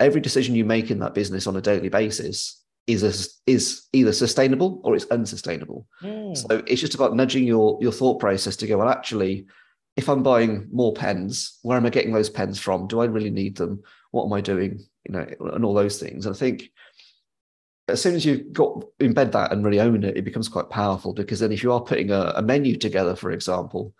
every 0.00 0.20
decision 0.20 0.54
you 0.54 0.64
make 0.64 0.90
in 0.90 0.98
that 0.98 1.14
business 1.14 1.46
on 1.46 1.56
a 1.56 1.62
daily 1.62 1.88
basis 1.88 2.62
is 2.86 3.02
a, 3.02 3.50
is 3.50 3.86
either 3.92 4.12
sustainable 4.12 4.80
or 4.84 4.94
it's 4.94 5.06
unsustainable 5.06 5.86
mm. 6.02 6.36
so 6.36 6.62
it's 6.66 6.80
just 6.80 6.94
about 6.94 7.16
nudging 7.16 7.44
your 7.44 7.78
your 7.80 7.92
thought 7.92 8.20
process 8.20 8.56
to 8.56 8.66
go 8.66 8.78
well 8.78 8.88
actually 8.88 9.46
if 9.96 10.08
I'm 10.08 10.22
buying 10.22 10.68
more 10.70 10.92
pens, 10.92 11.58
where 11.62 11.78
am 11.78 11.86
I 11.86 11.90
getting 11.90 12.12
those 12.12 12.28
pens 12.28 12.60
from? 12.60 12.86
Do 12.86 13.00
I 13.00 13.06
really 13.06 13.30
need 13.30 13.56
them? 13.56 13.82
What 14.10 14.26
am 14.26 14.32
I 14.34 14.42
doing? 14.42 14.84
You 15.08 15.12
know, 15.12 15.26
and 15.54 15.64
all 15.64 15.74
those 15.74 15.98
things. 15.98 16.26
And 16.26 16.34
I 16.34 16.38
think 16.38 16.70
as 17.88 18.02
soon 18.02 18.14
as 18.14 18.24
you've 18.24 18.52
got 18.52 18.84
embed 19.00 19.32
that 19.32 19.52
and 19.52 19.64
really 19.64 19.80
own 19.80 20.04
it, 20.04 20.18
it 20.18 20.24
becomes 20.24 20.48
quite 20.48 20.68
powerful 20.68 21.14
because 21.14 21.40
then 21.40 21.52
if 21.52 21.62
you 21.62 21.72
are 21.72 21.80
putting 21.80 22.10
a, 22.10 22.34
a 22.36 22.42
menu 22.42 22.76
together, 22.76 23.16
for 23.16 23.30
example, 23.30 23.94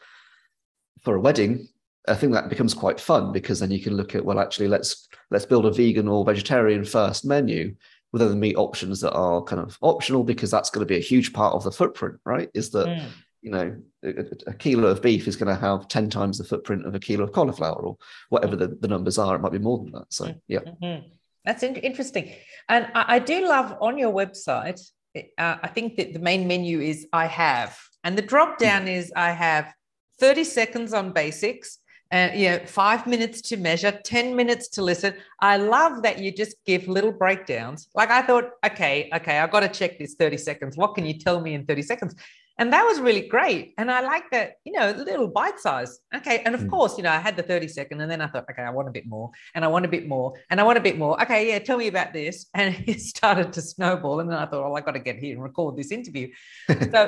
for 1.02 1.14
a 1.14 1.20
wedding, 1.20 1.68
I 2.08 2.14
think 2.14 2.32
that 2.32 2.48
becomes 2.48 2.74
quite 2.74 3.00
fun 3.00 3.32
because 3.32 3.60
then 3.60 3.70
you 3.70 3.80
can 3.80 3.96
look 3.96 4.14
at 4.14 4.24
well, 4.24 4.38
actually, 4.38 4.68
let's 4.68 5.08
let's 5.30 5.46
build 5.46 5.66
a 5.66 5.72
vegan 5.72 6.08
or 6.08 6.24
vegetarian 6.24 6.84
first 6.84 7.24
menu 7.24 7.74
with 8.12 8.22
other 8.22 8.36
meat 8.36 8.56
options 8.56 9.00
that 9.00 9.12
are 9.12 9.42
kind 9.42 9.60
of 9.60 9.76
optional 9.82 10.24
because 10.24 10.50
that's 10.50 10.70
going 10.70 10.86
to 10.86 10.92
be 10.92 10.98
a 10.98 11.02
huge 11.02 11.32
part 11.32 11.54
of 11.54 11.64
the 11.64 11.72
footprint, 11.72 12.16
right? 12.24 12.48
Is 12.54 12.70
that 12.70 12.86
mm 12.86 13.08
you 13.46 13.52
know, 13.52 13.76
a, 14.02 14.24
a 14.48 14.54
kilo 14.54 14.88
of 14.88 15.00
beef 15.00 15.28
is 15.28 15.36
going 15.36 15.54
to 15.54 15.60
have 15.60 15.86
10 15.86 16.10
times 16.10 16.36
the 16.36 16.44
footprint 16.44 16.84
of 16.84 16.96
a 16.96 16.98
kilo 16.98 17.22
of 17.22 17.32
cauliflower 17.32 17.80
or 17.80 17.96
whatever 18.28 18.56
the, 18.56 18.76
the 18.80 18.88
numbers 18.88 19.18
are. 19.18 19.36
It 19.36 19.40
might 19.40 19.52
be 19.52 19.60
more 19.60 19.78
than 19.78 19.92
that. 19.92 20.06
So, 20.12 20.34
yeah. 20.48 20.60
Mm-hmm. 20.60 21.06
That's 21.44 21.62
in- 21.62 21.76
interesting. 21.76 22.32
And 22.68 22.88
I, 22.92 23.04
I, 23.06 23.18
do 23.20 23.46
love 23.46 23.76
on 23.80 23.98
your 23.98 24.12
website, 24.12 24.80
uh, 25.14 25.56
I 25.62 25.68
think 25.68 25.96
that 25.96 26.12
the 26.12 26.18
main 26.18 26.48
menu 26.48 26.80
is 26.80 27.06
I 27.12 27.26
have, 27.26 27.78
and 28.02 28.18
the 28.18 28.22
drop 28.22 28.58
down 28.58 28.88
is 28.88 29.12
I 29.14 29.30
have 29.30 29.72
30 30.18 30.42
seconds 30.42 30.92
on 30.92 31.12
basics 31.12 31.78
and 32.16 32.40
you 32.40 32.48
know 32.48 32.58
five 32.64 33.06
minutes 33.06 33.40
to 33.48 33.56
measure 33.56 33.92
10 33.92 34.34
minutes 34.34 34.68
to 34.68 34.82
listen. 34.82 35.14
I 35.40 35.58
love 35.58 36.02
that 36.02 36.18
you 36.18 36.32
just 36.32 36.56
give 36.64 36.88
little 36.88 37.12
breakdowns. 37.12 37.88
Like 37.94 38.10
i 38.10 38.22
thought 38.22 38.46
okay 38.64 39.10
okay 39.18 39.38
i've 39.38 39.52
got 39.56 39.60
to 39.60 39.68
check 39.68 39.98
this 39.98 40.14
30 40.14 40.38
seconds. 40.38 40.76
What 40.76 40.94
can 40.94 41.04
you 41.06 41.18
tell 41.18 41.40
me 41.40 41.54
in 41.54 41.66
30 41.66 41.82
seconds? 41.82 42.14
And 42.58 42.72
that 42.72 42.84
was 42.86 43.00
really 43.00 43.28
great. 43.28 43.74
And 43.76 43.90
i 43.90 44.00
like 44.00 44.30
that 44.30 44.48
you 44.64 44.72
know 44.72 44.86
little 45.10 45.28
bite 45.28 45.58
size. 45.66 45.98
Okay 46.18 46.36
and 46.44 46.54
of 46.54 46.62
mm. 46.62 46.70
course 46.70 46.96
you 46.96 47.04
know 47.04 47.14
i 47.18 47.22
had 47.28 47.36
the 47.36 47.42
30 47.42 47.68
second 47.68 48.00
and 48.00 48.10
then 48.10 48.22
i 48.22 48.28
thought 48.28 48.46
okay 48.50 48.62
i 48.62 48.70
want 48.70 48.88
a 48.88 48.94
bit 48.98 49.06
more 49.06 49.30
and 49.54 49.64
i 49.64 49.68
want 49.68 49.84
a 49.84 49.92
bit 49.96 50.06
more 50.14 50.28
and 50.50 50.60
i 50.60 50.64
want 50.68 50.78
a 50.78 50.86
bit 50.88 50.96
more. 51.04 51.20
Okay 51.22 51.48
yeah 51.50 51.58
tell 51.58 51.78
me 51.82 51.88
about 51.94 52.12
this. 52.14 52.46
And 52.54 52.68
it 52.92 53.00
started 53.00 53.52
to 53.54 53.60
snowball 53.60 54.20
and 54.20 54.30
then 54.30 54.38
i 54.38 54.46
thought 54.46 54.62
well 54.64 54.76
i 54.76 54.80
got 54.80 54.96
to 55.00 55.04
get 55.10 55.18
here 55.24 55.34
and 55.34 55.42
record 55.42 55.76
this 55.76 55.90
interview. 55.90 56.28
So 56.92 57.00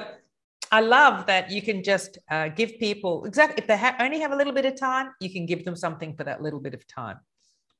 i 0.73 0.81
love 0.81 1.27
that 1.27 1.51
you 1.51 1.63
can 1.63 1.83
just 1.83 2.19
uh, 2.31 2.49
give 2.49 2.79
people 2.79 3.25
exactly 3.25 3.57
if 3.59 3.67
they 3.67 3.77
ha- 3.77 3.97
only 4.01 4.21
have 4.21 4.33
a 4.33 4.37
little 4.37 4.53
bit 4.53 4.65
of 4.65 4.79
time 4.79 5.13
you 5.21 5.31
can 5.31 5.47
give 5.47 5.65
them 5.65 5.77
something 5.77 6.15
for 6.15 6.25
that 6.25 6.43
little 6.43 6.61
bit 6.61 6.75
of 6.75 6.87
time 6.87 7.19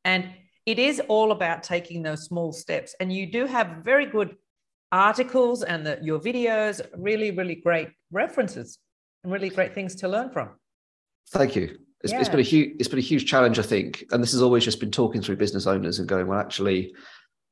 and 0.05 0.29
it 0.67 0.79
is 0.79 1.01
all 1.09 1.33
about 1.33 1.63
taking 1.63 2.03
those 2.03 2.25
small 2.25 2.53
steps 2.53 2.95
and 3.01 3.13
you 3.13 3.31
do 3.31 3.47
have 3.47 3.85
very 3.85 4.07
good 4.07 4.37
articles 4.93 5.63
and 5.63 5.87
the, 5.87 5.99
your 6.03 6.19
videos, 6.19 6.81
really, 6.97 7.31
really 7.31 7.55
great 7.55 7.91
references 8.11 8.79
and 9.23 9.33
really 9.33 9.51
great 9.51 9.75
things 9.75 9.95
to 9.97 10.09
learn 10.09 10.31
from. 10.31 10.51
Thank 11.31 11.57
you. 11.57 11.79
It's, 12.03 12.13
yeah. 12.13 12.21
it's 12.21 12.29
been 12.29 12.41
a 12.41 12.45
huge 12.45 12.77
it's 12.79 12.89
been 12.89 13.01
a 13.01 13.03
huge 13.03 13.29
challenge, 13.29 13.59
I 13.59 13.63
think, 13.63 14.05
and 14.13 14.23
this 14.23 14.31
has 14.33 14.41
always 14.41 14.65
just 14.65 14.79
been 14.79 14.91
talking 14.91 15.21
through 15.21 15.37
business 15.37 15.67
owners 15.67 15.99
and 15.99 16.09
going, 16.09 16.29
well, 16.29 16.39
actually, 16.39 16.95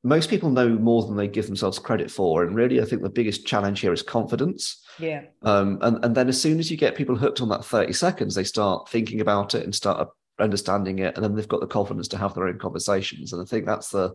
most 0.06 0.30
people 0.30 0.50
know 0.50 0.68
more 0.68 1.02
than 1.02 1.16
they 1.16 1.26
give 1.26 1.46
themselves 1.46 1.78
credit 1.78 2.10
for, 2.10 2.44
and 2.44 2.54
really, 2.54 2.80
I 2.80 2.84
think 2.84 3.02
the 3.02 3.10
biggest 3.10 3.46
challenge 3.46 3.80
here 3.80 3.92
is 3.92 4.02
confidence. 4.02 4.82
Yeah. 4.98 5.22
Um, 5.42 5.78
and 5.82 6.04
and 6.04 6.14
then 6.14 6.28
as 6.28 6.40
soon 6.40 6.58
as 6.58 6.70
you 6.70 6.76
get 6.76 6.94
people 6.94 7.16
hooked 7.16 7.40
on 7.40 7.48
that 7.48 7.64
thirty 7.64 7.92
seconds, 7.92 8.34
they 8.34 8.44
start 8.44 8.88
thinking 8.88 9.20
about 9.20 9.54
it 9.54 9.64
and 9.64 9.74
start 9.74 10.08
understanding 10.38 11.00
it, 11.00 11.16
and 11.16 11.24
then 11.24 11.34
they've 11.34 11.48
got 11.48 11.60
the 11.60 11.66
confidence 11.66 12.06
to 12.08 12.18
have 12.18 12.34
their 12.34 12.46
own 12.46 12.58
conversations. 12.58 13.32
And 13.32 13.42
I 13.42 13.44
think 13.44 13.66
that's 13.66 13.90
the 13.90 14.14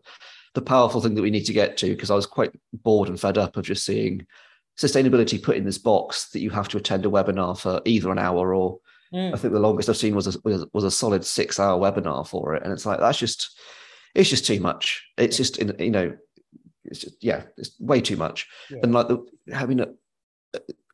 the 0.54 0.62
powerful 0.62 1.02
thing 1.02 1.16
that 1.16 1.22
we 1.22 1.30
need 1.30 1.46
to 1.46 1.54
get 1.54 1.78
to 1.78 1.90
because 1.90 2.12
I 2.12 2.16
was 2.16 2.26
quite 2.26 2.52
bored 2.74 3.10
and 3.10 3.20
fed 3.20 3.38
up 3.38 3.58
of 3.58 3.66
just 3.66 3.86
seeing 3.86 4.26
sustainability 4.78 5.42
put 5.42 5.58
in 5.58 5.66
this 5.66 5.78
box 5.78 6.30
that 6.30 6.40
you 6.40 6.50
have 6.50 6.68
to 6.70 6.78
attend 6.78 7.06
a 7.06 7.10
webinar 7.10 7.60
for 7.60 7.82
either 7.86 8.12
an 8.12 8.20
hour 8.20 8.56
or 8.56 8.80
mm. 9.14 9.34
I 9.34 9.38
think 9.38 9.54
the 9.54 9.60
longest 9.60 9.90
I've 9.90 9.98
seen 9.98 10.16
was 10.16 10.34
a, 10.34 10.40
was, 10.44 10.66
was 10.74 10.84
a 10.84 10.92
solid 10.92 11.26
six 11.26 11.60
hour 11.60 11.80
webinar 11.80 12.26
for 12.26 12.56
it, 12.56 12.64
and 12.64 12.72
it's 12.72 12.86
like 12.86 13.00
that's 13.00 13.18
just 13.18 13.60
it's 14.16 14.30
just 14.30 14.46
too 14.46 14.60
much. 14.60 15.06
It's 15.18 15.38
just 15.38 15.60
you 15.60 15.92
know 15.92 16.18
it's 16.86 17.00
just 17.00 17.24
yeah 17.24 17.44
it's 17.58 17.80
way 17.80 18.02
too 18.02 18.18
much. 18.18 18.48
Yeah. 18.70 18.80
And 18.84 18.94
like 18.94 19.08
the 19.08 19.26
having 19.54 19.80
a 19.80 19.88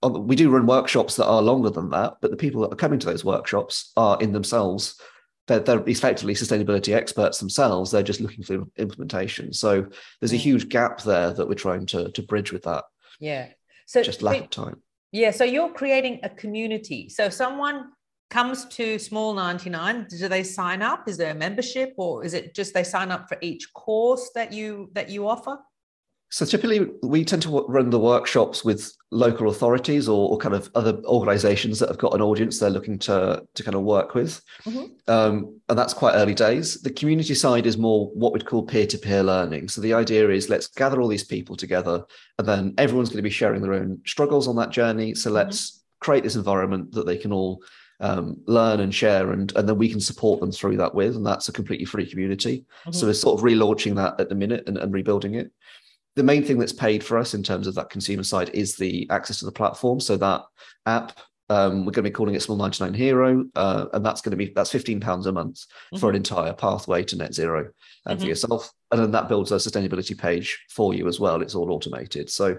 uh, 0.03 0.09
we 0.09 0.35
do 0.35 0.51
run 0.51 0.67
workshops 0.67 1.15
that 1.15 1.25
are 1.25 1.41
longer 1.41 1.71
than 1.71 1.89
that, 1.89 2.17
but 2.21 2.29
the 2.31 2.37
people 2.37 2.61
that 2.61 2.71
are 2.71 2.77
coming 2.77 2.99
to 2.99 3.07
those 3.07 3.25
workshops 3.25 3.91
are 3.97 4.19
in 4.21 4.31
themselves 4.31 4.99
they're, 5.47 5.59
they're 5.59 5.83
effectively 5.87 6.33
sustainability 6.33 6.93
experts 6.93 7.39
themselves. 7.39 7.89
They're 7.89 8.03
just 8.03 8.21
looking 8.21 8.43
for 8.43 8.65
implementation. 8.77 9.53
So 9.53 9.87
there's 10.19 10.33
a 10.33 10.37
huge 10.37 10.69
gap 10.69 11.01
there 11.01 11.33
that 11.33 11.47
we're 11.47 11.55
trying 11.55 11.85
to 11.87 12.11
to 12.11 12.21
bridge 12.21 12.51
with 12.51 12.63
that. 12.63 12.83
Yeah. 13.19 13.47
So 13.85 14.03
just 14.03 14.21
lack 14.21 14.41
of 14.41 14.49
time. 14.49 14.81
Yeah. 15.11 15.31
So 15.31 15.45
you're 15.45 15.71
creating 15.71 16.19
a 16.23 16.29
community. 16.29 17.09
So 17.09 17.29
someone 17.29 17.91
comes 18.29 18.65
to 18.65 18.99
small 18.99 19.33
99 19.33 20.07
do 20.09 20.27
they 20.27 20.43
sign 20.43 20.81
up 20.81 21.07
is 21.07 21.17
there 21.17 21.31
a 21.31 21.35
membership 21.35 21.93
or 21.97 22.25
is 22.25 22.33
it 22.33 22.53
just 22.53 22.73
they 22.73 22.83
sign 22.83 23.11
up 23.11 23.27
for 23.29 23.37
each 23.41 23.73
course 23.73 24.31
that 24.35 24.51
you 24.51 24.89
that 24.93 25.09
you 25.09 25.27
offer 25.27 25.57
so 26.29 26.45
typically, 26.45 26.91
we 27.03 27.23
tend 27.23 27.41
to 27.43 27.65
run 27.69 27.89
the 27.89 27.99
workshops 27.99 28.65
with 28.65 28.93
local 29.11 29.47
authorities 29.47 30.09
or, 30.09 30.29
or, 30.29 30.37
kind 30.37 30.53
of 30.53 30.69
other 30.75 31.01
organisations 31.05 31.79
that 31.79 31.87
have 31.87 31.97
got 31.97 32.13
an 32.13 32.21
audience 32.21 32.59
they're 32.59 32.69
looking 32.69 32.99
to 32.99 33.41
to 33.53 33.63
kind 33.63 33.75
of 33.75 33.83
work 33.83 34.13
with, 34.13 34.41
mm-hmm. 34.65 34.87
um, 35.09 35.57
and 35.69 35.79
that's 35.79 35.93
quite 35.93 36.15
early 36.15 36.33
days. 36.33 36.81
The 36.81 36.89
community 36.89 37.33
side 37.33 37.65
is 37.65 37.77
more 37.77 38.07
what 38.07 38.33
we'd 38.33 38.45
call 38.45 38.63
peer 38.63 38.85
to 38.87 38.97
peer 38.97 39.23
learning. 39.23 39.69
So 39.69 39.79
the 39.79 39.93
idea 39.93 40.29
is 40.29 40.49
let's 40.49 40.67
gather 40.67 41.01
all 41.01 41.07
these 41.07 41.23
people 41.23 41.55
together, 41.55 42.03
and 42.37 42.47
then 42.47 42.73
everyone's 42.77 43.07
going 43.07 43.19
to 43.19 43.23
be 43.23 43.29
sharing 43.29 43.61
their 43.61 43.73
own 43.73 44.01
struggles 44.05 44.49
on 44.49 44.57
that 44.57 44.71
journey. 44.71 45.15
So 45.15 45.29
mm-hmm. 45.29 45.35
let's 45.35 45.71
mm-hmm. 45.71 45.81
create 46.01 46.23
this 46.23 46.35
environment 46.35 46.91
that 46.91 47.05
they 47.05 47.17
can 47.17 47.31
all 47.31 47.63
um, 47.99 48.37
learn 48.45 48.79
and 48.79 48.93
share, 48.93 49.31
and 49.31 49.55
and 49.55 49.67
then 49.67 49.77
we 49.77 49.89
can 49.89 49.99
support 49.99 50.39
them 50.39 50.51
through 50.51 50.77
that 50.77 50.95
with, 50.95 51.15
and 51.15 51.25
that's 51.25 51.49
a 51.49 51.53
completely 51.53 51.85
free 51.85 52.05
community. 52.05 52.65
Mm-hmm. 52.81 52.91
So 52.91 53.07
we're 53.07 53.13
sort 53.13 53.39
of 53.39 53.45
relaunching 53.45 53.95
that 53.95 54.19
at 54.19 54.29
the 54.29 54.35
minute 54.35 54.63
and, 54.67 54.77
and 54.77 54.93
rebuilding 54.93 55.35
it 55.35 55.51
the 56.17 56.23
main 56.23 56.43
thing 56.43 56.57
that's 56.57 56.73
paid 56.73 57.03
for 57.03 57.15
us 57.19 57.35
in 57.35 57.43
terms 57.43 57.67
of 57.67 57.75
that 57.75 57.91
consumer 57.91 58.23
side 58.23 58.49
is 58.49 58.75
the 58.75 59.07
access 59.11 59.37
to 59.37 59.45
the 59.45 59.51
platform. 59.51 59.99
So 59.99 60.17
that 60.17 60.41
app, 60.87 61.15
um, 61.47 61.85
we're 61.85 61.91
going 61.91 62.03
to 62.03 62.09
be 62.09 62.11
calling 62.11 62.33
it 62.33 62.41
Small 62.41 62.57
99 62.57 62.95
Hero, 62.95 63.45
uh, 63.55 63.85
and 63.93 64.03
that's 64.03 64.21
going 64.21 64.31
to 64.31 64.35
be 64.37 64.51
that's 64.53 64.71
15 64.71 64.99
pounds 64.99 65.27
a 65.27 65.31
month 65.31 65.59
mm-hmm. 65.59 65.97
for 65.97 66.09
an 66.09 66.15
entire 66.15 66.53
pathway 66.53 67.03
to 67.03 67.15
net 67.15 67.35
zero 67.35 67.69
and 68.07 68.17
mm-hmm. 68.17 68.23
for 68.23 68.29
yourself, 68.29 68.71
and 68.91 68.99
then 68.99 69.11
that 69.11 69.29
builds 69.29 69.51
a 69.51 69.57
sustainability 69.57 70.17
page 70.17 70.59
for 70.71 70.95
you 70.95 71.07
as 71.07 71.19
well. 71.19 71.43
It's 71.43 71.53
all 71.53 71.71
automated, 71.71 72.31
so 72.31 72.57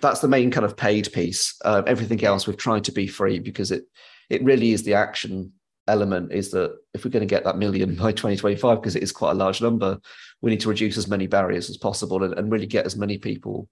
that's 0.00 0.18
the 0.18 0.28
main 0.28 0.50
kind 0.50 0.66
of 0.66 0.76
paid 0.76 1.12
piece. 1.12 1.54
Uh, 1.64 1.82
everything 1.86 2.22
else 2.24 2.48
we've 2.48 2.56
tried 2.56 2.84
to 2.84 2.92
be 2.92 3.06
free 3.06 3.38
because 3.38 3.70
it 3.70 3.84
it 4.30 4.42
really 4.44 4.72
is 4.72 4.82
the 4.82 4.94
action 4.94 5.52
element 5.88 6.32
is 6.32 6.50
that 6.50 6.76
if 6.94 7.04
we're 7.04 7.10
going 7.10 7.26
to 7.26 7.34
get 7.34 7.44
that 7.44 7.56
million 7.56 7.94
by 7.94 8.12
2025 8.12 8.80
because 8.80 8.94
it 8.94 9.02
is 9.02 9.10
quite 9.10 9.32
a 9.32 9.34
large 9.34 9.60
number 9.60 9.98
we 10.42 10.50
need 10.50 10.60
to 10.60 10.68
reduce 10.68 10.96
as 10.96 11.08
many 11.08 11.26
barriers 11.26 11.70
as 11.70 11.76
possible 11.76 12.22
and, 12.22 12.34
and 12.34 12.52
really 12.52 12.66
get 12.66 12.86
as 12.86 12.96
many 12.96 13.18
people 13.18 13.68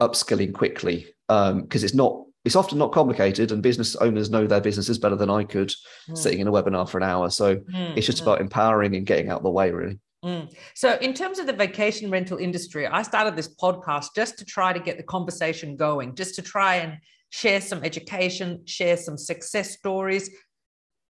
upskilling 0.00 0.52
quickly 0.52 1.06
because 1.28 1.52
um, 1.52 1.66
it's 1.70 1.94
not 1.94 2.22
it's 2.44 2.56
often 2.56 2.78
not 2.78 2.92
complicated 2.92 3.50
and 3.50 3.62
business 3.62 3.96
owners 3.96 4.30
know 4.30 4.46
their 4.46 4.60
businesses 4.60 4.98
better 4.98 5.16
than 5.16 5.30
i 5.30 5.44
could 5.44 5.72
mm. 6.08 6.16
sitting 6.16 6.40
in 6.40 6.48
a 6.48 6.52
webinar 6.52 6.88
for 6.88 6.98
an 6.98 7.04
hour 7.04 7.30
so 7.30 7.56
mm, 7.56 7.96
it's 7.96 8.06
just 8.06 8.18
mm. 8.18 8.22
about 8.22 8.40
empowering 8.40 8.96
and 8.96 9.06
getting 9.06 9.30
out 9.30 9.38
of 9.38 9.42
the 9.42 9.50
way 9.50 9.70
really 9.70 9.98
mm. 10.24 10.50
so 10.74 10.96
in 11.00 11.14
terms 11.14 11.38
of 11.38 11.46
the 11.46 11.52
vacation 11.52 12.10
rental 12.10 12.38
industry 12.38 12.86
i 12.86 13.02
started 13.02 13.36
this 13.36 13.54
podcast 13.56 14.08
just 14.14 14.38
to 14.38 14.44
try 14.44 14.72
to 14.72 14.80
get 14.80 14.96
the 14.96 15.02
conversation 15.02 15.76
going 15.76 16.14
just 16.14 16.34
to 16.34 16.42
try 16.42 16.76
and 16.76 16.98
share 17.30 17.60
some 17.60 17.84
education 17.84 18.62
share 18.66 18.96
some 18.96 19.18
success 19.18 19.76
stories 19.76 20.30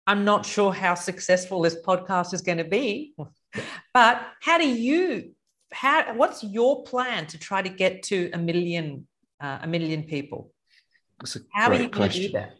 i'm 0.06 0.24
not 0.24 0.46
sure 0.46 0.72
how 0.72 0.94
successful 0.94 1.62
this 1.62 1.76
podcast 1.84 2.32
is 2.32 2.40
going 2.40 2.58
to 2.58 2.64
be 2.64 3.14
but 3.94 4.22
how 4.40 4.58
do 4.58 4.68
you 4.68 5.34
how 5.74 6.14
what's 6.14 6.42
your 6.42 6.84
plan 6.84 7.26
to 7.26 7.38
try 7.38 7.60
to 7.60 7.68
get 7.68 8.04
to 8.04 8.30
a 8.32 8.38
million 8.38 9.06
uh, 9.40 9.58
a 9.62 9.66
million 9.66 10.04
people? 10.04 10.50
how 11.52 11.70
are 11.70 11.74
you 11.74 11.88
going 11.88 12.10
to 12.10 12.18
do 12.18 12.32
that? 12.32 12.54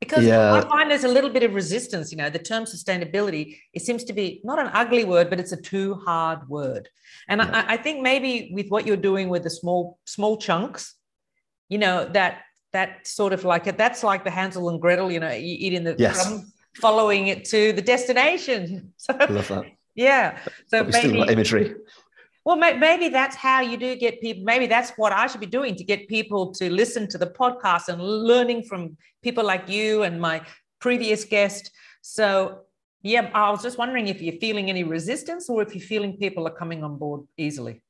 Because 0.00 0.24
yeah. 0.24 0.52
I 0.52 0.60
find 0.62 0.90
there's 0.90 1.04
a 1.04 1.08
little 1.08 1.30
bit 1.30 1.42
of 1.44 1.54
resistance. 1.54 2.10
You 2.10 2.18
know, 2.18 2.28
the 2.28 2.38
term 2.38 2.64
sustainability 2.64 3.58
it 3.72 3.82
seems 3.82 4.04
to 4.04 4.12
be 4.12 4.40
not 4.44 4.58
an 4.58 4.70
ugly 4.72 5.04
word, 5.04 5.30
but 5.30 5.40
it's 5.40 5.52
a 5.52 5.60
too 5.60 5.94
hard 5.94 6.48
word. 6.48 6.88
And 7.28 7.40
yeah. 7.40 7.64
I, 7.66 7.74
I 7.74 7.76
think 7.78 8.02
maybe 8.02 8.50
with 8.52 8.68
what 8.68 8.86
you're 8.86 8.96
doing 8.96 9.28
with 9.28 9.44
the 9.44 9.50
small 9.50 9.98
small 10.04 10.36
chunks, 10.36 10.94
you 11.68 11.78
know 11.78 12.04
that 12.12 12.42
that 12.74 13.06
sort 13.06 13.32
of 13.32 13.44
like 13.44 13.66
it. 13.66 13.78
That's 13.78 14.02
like 14.04 14.24
the 14.24 14.30
Hansel 14.30 14.68
and 14.68 14.80
Gretel. 14.80 15.10
You 15.10 15.20
know, 15.20 15.30
you 15.30 15.56
eat 15.58 15.72
in 15.72 15.84
the 15.84 15.96
yes. 15.98 16.44
following 16.76 17.28
it 17.28 17.46
to 17.46 17.72
the 17.72 17.82
destination. 17.82 18.92
So, 18.98 19.12
love 19.30 19.48
that. 19.48 19.64
Yeah. 19.94 20.38
So 20.66 20.84
maybe, 20.84 21.20
imagery. 21.20 21.74
Well, 22.44 22.56
maybe 22.56 23.08
that's 23.08 23.36
how 23.36 23.60
you 23.60 23.76
do 23.76 23.94
get 23.96 24.20
people. 24.20 24.44
Maybe 24.44 24.66
that's 24.66 24.90
what 24.96 25.12
I 25.12 25.26
should 25.28 25.40
be 25.40 25.46
doing 25.46 25.76
to 25.76 25.84
get 25.84 26.08
people 26.08 26.52
to 26.54 26.70
listen 26.70 27.08
to 27.08 27.18
the 27.18 27.28
podcast 27.28 27.88
and 27.88 28.02
learning 28.02 28.64
from 28.64 28.96
people 29.22 29.44
like 29.44 29.68
you 29.68 30.02
and 30.02 30.20
my 30.20 30.42
previous 30.80 31.24
guest. 31.24 31.70
So, 32.02 32.60
yeah, 33.02 33.30
I 33.34 33.50
was 33.50 33.62
just 33.62 33.78
wondering 33.78 34.08
if 34.08 34.20
you're 34.20 34.40
feeling 34.40 34.68
any 34.68 34.84
resistance 34.84 35.48
or 35.48 35.62
if 35.62 35.74
you're 35.74 35.88
feeling 35.94 36.16
people 36.16 36.46
are 36.48 36.56
coming 36.62 36.82
on 36.82 36.98
board 36.98 37.22
easily. 37.36 37.82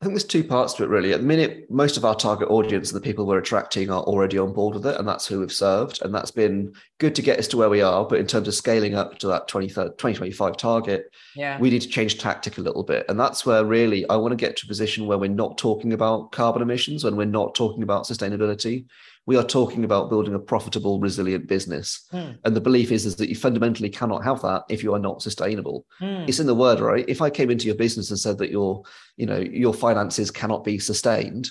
I 0.00 0.04
think 0.04 0.14
there's 0.14 0.24
two 0.24 0.44
parts 0.44 0.74
to 0.74 0.84
it, 0.84 0.90
really. 0.90 1.12
At 1.12 1.20
the 1.20 1.26
minute, 1.26 1.68
most 1.68 1.96
of 1.96 2.04
our 2.04 2.14
target 2.14 2.48
audience 2.50 2.92
and 2.92 2.96
the 2.96 3.04
people 3.04 3.26
we're 3.26 3.38
attracting 3.38 3.90
are 3.90 4.02
already 4.02 4.38
on 4.38 4.52
board 4.52 4.74
with 4.76 4.86
it, 4.86 4.96
and 4.96 5.08
that's 5.08 5.26
who 5.26 5.40
we've 5.40 5.50
served. 5.50 6.00
And 6.02 6.14
that's 6.14 6.30
been 6.30 6.72
good 6.98 7.16
to 7.16 7.22
get 7.22 7.40
us 7.40 7.48
to 7.48 7.56
where 7.56 7.68
we 7.68 7.82
are. 7.82 8.06
But 8.06 8.20
in 8.20 8.26
terms 8.28 8.46
of 8.46 8.54
scaling 8.54 8.94
up 8.94 9.18
to 9.18 9.26
that 9.26 9.48
2025 9.48 10.56
target, 10.56 11.10
yeah. 11.34 11.58
we 11.58 11.70
need 11.70 11.82
to 11.82 11.88
change 11.88 12.18
tactic 12.18 12.58
a 12.58 12.60
little 12.60 12.84
bit. 12.84 13.06
And 13.08 13.18
that's 13.18 13.44
where 13.44 13.64
really 13.64 14.08
I 14.08 14.14
want 14.14 14.30
to 14.30 14.36
get 14.36 14.56
to 14.58 14.66
a 14.66 14.68
position 14.68 15.08
where 15.08 15.18
we're 15.18 15.30
not 15.30 15.58
talking 15.58 15.92
about 15.92 16.30
carbon 16.30 16.62
emissions 16.62 17.02
and 17.02 17.16
we're 17.16 17.24
not 17.24 17.56
talking 17.56 17.82
about 17.82 18.04
sustainability 18.04 18.84
we 19.28 19.36
are 19.36 19.44
talking 19.44 19.84
about 19.84 20.08
building 20.08 20.32
a 20.32 20.38
profitable, 20.38 20.98
resilient 21.00 21.46
business. 21.46 22.08
Mm. 22.14 22.38
And 22.44 22.56
the 22.56 22.62
belief 22.62 22.90
is, 22.90 23.04
is 23.04 23.16
that 23.16 23.28
you 23.28 23.36
fundamentally 23.36 23.90
cannot 23.90 24.24
have 24.24 24.40
that 24.40 24.62
if 24.70 24.82
you 24.82 24.94
are 24.94 24.98
not 24.98 25.20
sustainable. 25.20 25.84
Mm. 26.00 26.26
It's 26.26 26.40
in 26.40 26.46
the 26.46 26.54
word, 26.54 26.80
right? 26.80 27.04
If 27.06 27.20
I 27.20 27.28
came 27.28 27.50
into 27.50 27.66
your 27.66 27.74
business 27.74 28.08
and 28.08 28.18
said 28.18 28.38
that 28.38 28.50
your, 28.50 28.84
you 29.18 29.26
know, 29.26 29.36
your 29.36 29.74
finances 29.74 30.30
cannot 30.30 30.64
be 30.64 30.78
sustained, 30.78 31.50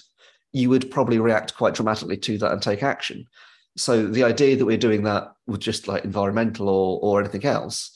you 0.53 0.71
would 0.71 0.89
probably 0.89 1.19
react 1.19 1.55
quite 1.55 1.75
dramatically 1.75 2.17
to 2.17 2.39
that 2.39 2.51
and 2.51 2.63
take 2.63 2.81
action. 2.81 3.27
So 3.75 4.07
the 4.07 4.23
idea 4.23 4.55
that 4.55 4.65
we're 4.65 4.77
doing 4.77 5.03
that 5.03 5.33
with 5.45 5.59
just 5.59 5.87
like 5.87 6.03
environmental 6.03 6.69
or 6.69 6.99
or 7.03 7.19
anything 7.19 7.45
else 7.45 7.95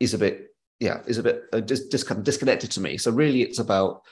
is 0.00 0.14
a 0.14 0.18
bit, 0.18 0.54
yeah, 0.80 1.02
is 1.06 1.18
a 1.18 1.22
bit 1.22 1.42
uh, 1.52 1.60
just, 1.60 1.92
just 1.92 2.06
kind 2.06 2.18
of 2.18 2.24
disconnected 2.24 2.70
to 2.70 2.80
me. 2.80 2.96
So 2.96 3.10
really, 3.10 3.42
it's 3.42 3.58
about 3.58 4.04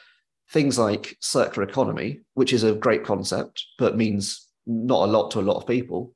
things 0.50 0.78
like 0.78 1.16
circular 1.20 1.66
economy, 1.66 2.20
which 2.34 2.52
is 2.52 2.64
a 2.64 2.74
great 2.74 3.02
concept, 3.02 3.64
but 3.78 3.96
means 3.96 4.45
not 4.66 5.08
a 5.08 5.12
lot 5.12 5.30
to 5.32 5.40
a 5.40 5.42
lot 5.42 5.56
of 5.56 5.66
people. 5.66 6.12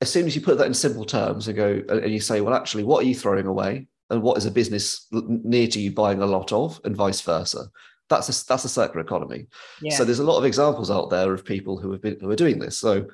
As 0.00 0.10
soon 0.10 0.26
as 0.26 0.34
you 0.34 0.42
put 0.42 0.58
that 0.58 0.66
in 0.66 0.74
simple 0.74 1.04
terms 1.04 1.48
and 1.48 1.56
go 1.56 1.82
and 1.88 2.12
you 2.12 2.20
say, 2.20 2.40
well, 2.40 2.54
actually, 2.54 2.84
what 2.84 3.04
are 3.04 3.08
you 3.08 3.14
throwing 3.14 3.46
away, 3.46 3.86
and 4.10 4.22
what 4.22 4.38
is 4.38 4.46
a 4.46 4.50
business 4.50 5.06
near 5.10 5.66
to 5.68 5.80
you 5.80 5.90
buying 5.90 6.22
a 6.22 6.26
lot 6.26 6.52
of, 6.52 6.80
and 6.84 6.94
vice 6.94 7.20
versa. 7.20 7.66
That's 8.08 8.28
a 8.28 8.46
that's 8.46 8.64
a 8.64 8.68
circular 8.68 9.04
economy. 9.04 9.46
Yeah. 9.80 9.96
So 9.96 10.04
there's 10.04 10.20
a 10.20 10.24
lot 10.24 10.38
of 10.38 10.44
examples 10.44 10.90
out 10.90 11.10
there 11.10 11.32
of 11.32 11.44
people 11.44 11.78
who 11.78 11.90
have 11.90 12.02
been 12.02 12.18
who 12.20 12.30
are 12.30 12.36
doing 12.36 12.60
this. 12.60 12.78
So 12.78 13.06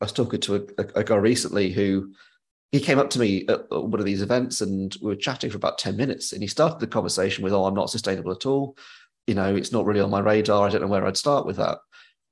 I 0.00 0.04
was 0.04 0.12
talking 0.12 0.40
to 0.40 0.56
a, 0.56 0.60
a, 0.82 0.86
a 0.96 1.04
guy 1.04 1.16
recently 1.16 1.72
who 1.72 2.12
he 2.72 2.80
came 2.80 2.98
up 2.98 3.08
to 3.10 3.18
me 3.18 3.46
at 3.48 3.70
one 3.70 3.98
of 3.98 4.04
these 4.04 4.22
events 4.22 4.60
and 4.60 4.94
we 5.00 5.08
were 5.08 5.16
chatting 5.16 5.50
for 5.50 5.56
about 5.56 5.78
10 5.78 5.96
minutes 5.96 6.32
and 6.32 6.42
he 6.42 6.48
started 6.48 6.80
the 6.80 6.86
conversation 6.86 7.42
with 7.42 7.52
oh 7.52 7.64
i'm 7.64 7.74
not 7.74 7.90
sustainable 7.90 8.30
at 8.30 8.44
all 8.44 8.76
you 9.26 9.34
know 9.34 9.54
it's 9.54 9.72
not 9.72 9.86
really 9.86 10.00
on 10.00 10.10
my 10.10 10.20
radar 10.20 10.66
i 10.66 10.70
don't 10.70 10.82
know 10.82 10.86
where 10.86 11.06
i'd 11.06 11.16
start 11.16 11.46
with 11.46 11.56
that 11.56 11.78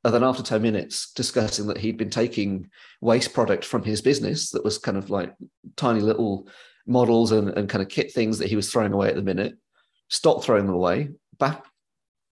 and 0.07 0.15
then 0.15 0.23
after 0.23 0.41
10 0.41 0.63
minutes, 0.63 1.11
discussing 1.15 1.67
that 1.67 1.79
he'd 1.79 1.97
been 1.97 2.11
taking 2.11 2.71
waste 3.01 3.35
product 3.35 3.65
from 3.65 3.83
his 3.83 4.01
business 4.01 4.51
that 4.51 4.63
was 4.63 4.79
kind 4.79 4.97
of 4.97 5.11
like 5.11 5.35
tiny 5.75 5.99
little 5.99 6.49
models 6.87 7.33
and, 7.33 7.49
and 7.59 7.69
kind 7.69 7.83
of 7.83 7.89
kit 7.89 8.13
things 8.13 8.39
that 8.39 8.49
he 8.49 8.55
was 8.55 8.71
throwing 8.71 8.93
away 8.93 9.09
at 9.09 9.17
the 9.17 9.23
minute, 9.23 9.57
stopped 10.09 10.45
throwing 10.45 10.65
them 10.65 10.77
away, 10.77 11.09
back, 11.41 11.65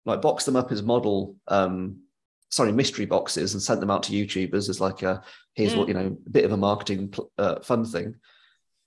like 0.03 0.21
boxed 0.21 0.47
them 0.47 0.57
up 0.57 0.73
as 0.73 0.83
model, 0.83 1.37
um, 1.47 2.01
sorry, 2.49 2.73
mystery 2.73 3.05
boxes 3.05 3.53
and 3.53 3.63
sent 3.63 3.79
them 3.79 3.89
out 3.89 4.03
to 4.03 4.11
YouTubers 4.11 4.67
as 4.67 4.81
like 4.81 5.01
a, 5.03 5.23
here's 5.53 5.73
mm. 5.73 5.77
what, 5.77 5.87
you 5.87 5.93
know, 5.93 6.17
a 6.25 6.29
bit 6.29 6.43
of 6.43 6.51
a 6.51 6.57
marketing 6.57 7.13
uh, 7.37 7.61
fun 7.61 7.85
thing. 7.85 8.15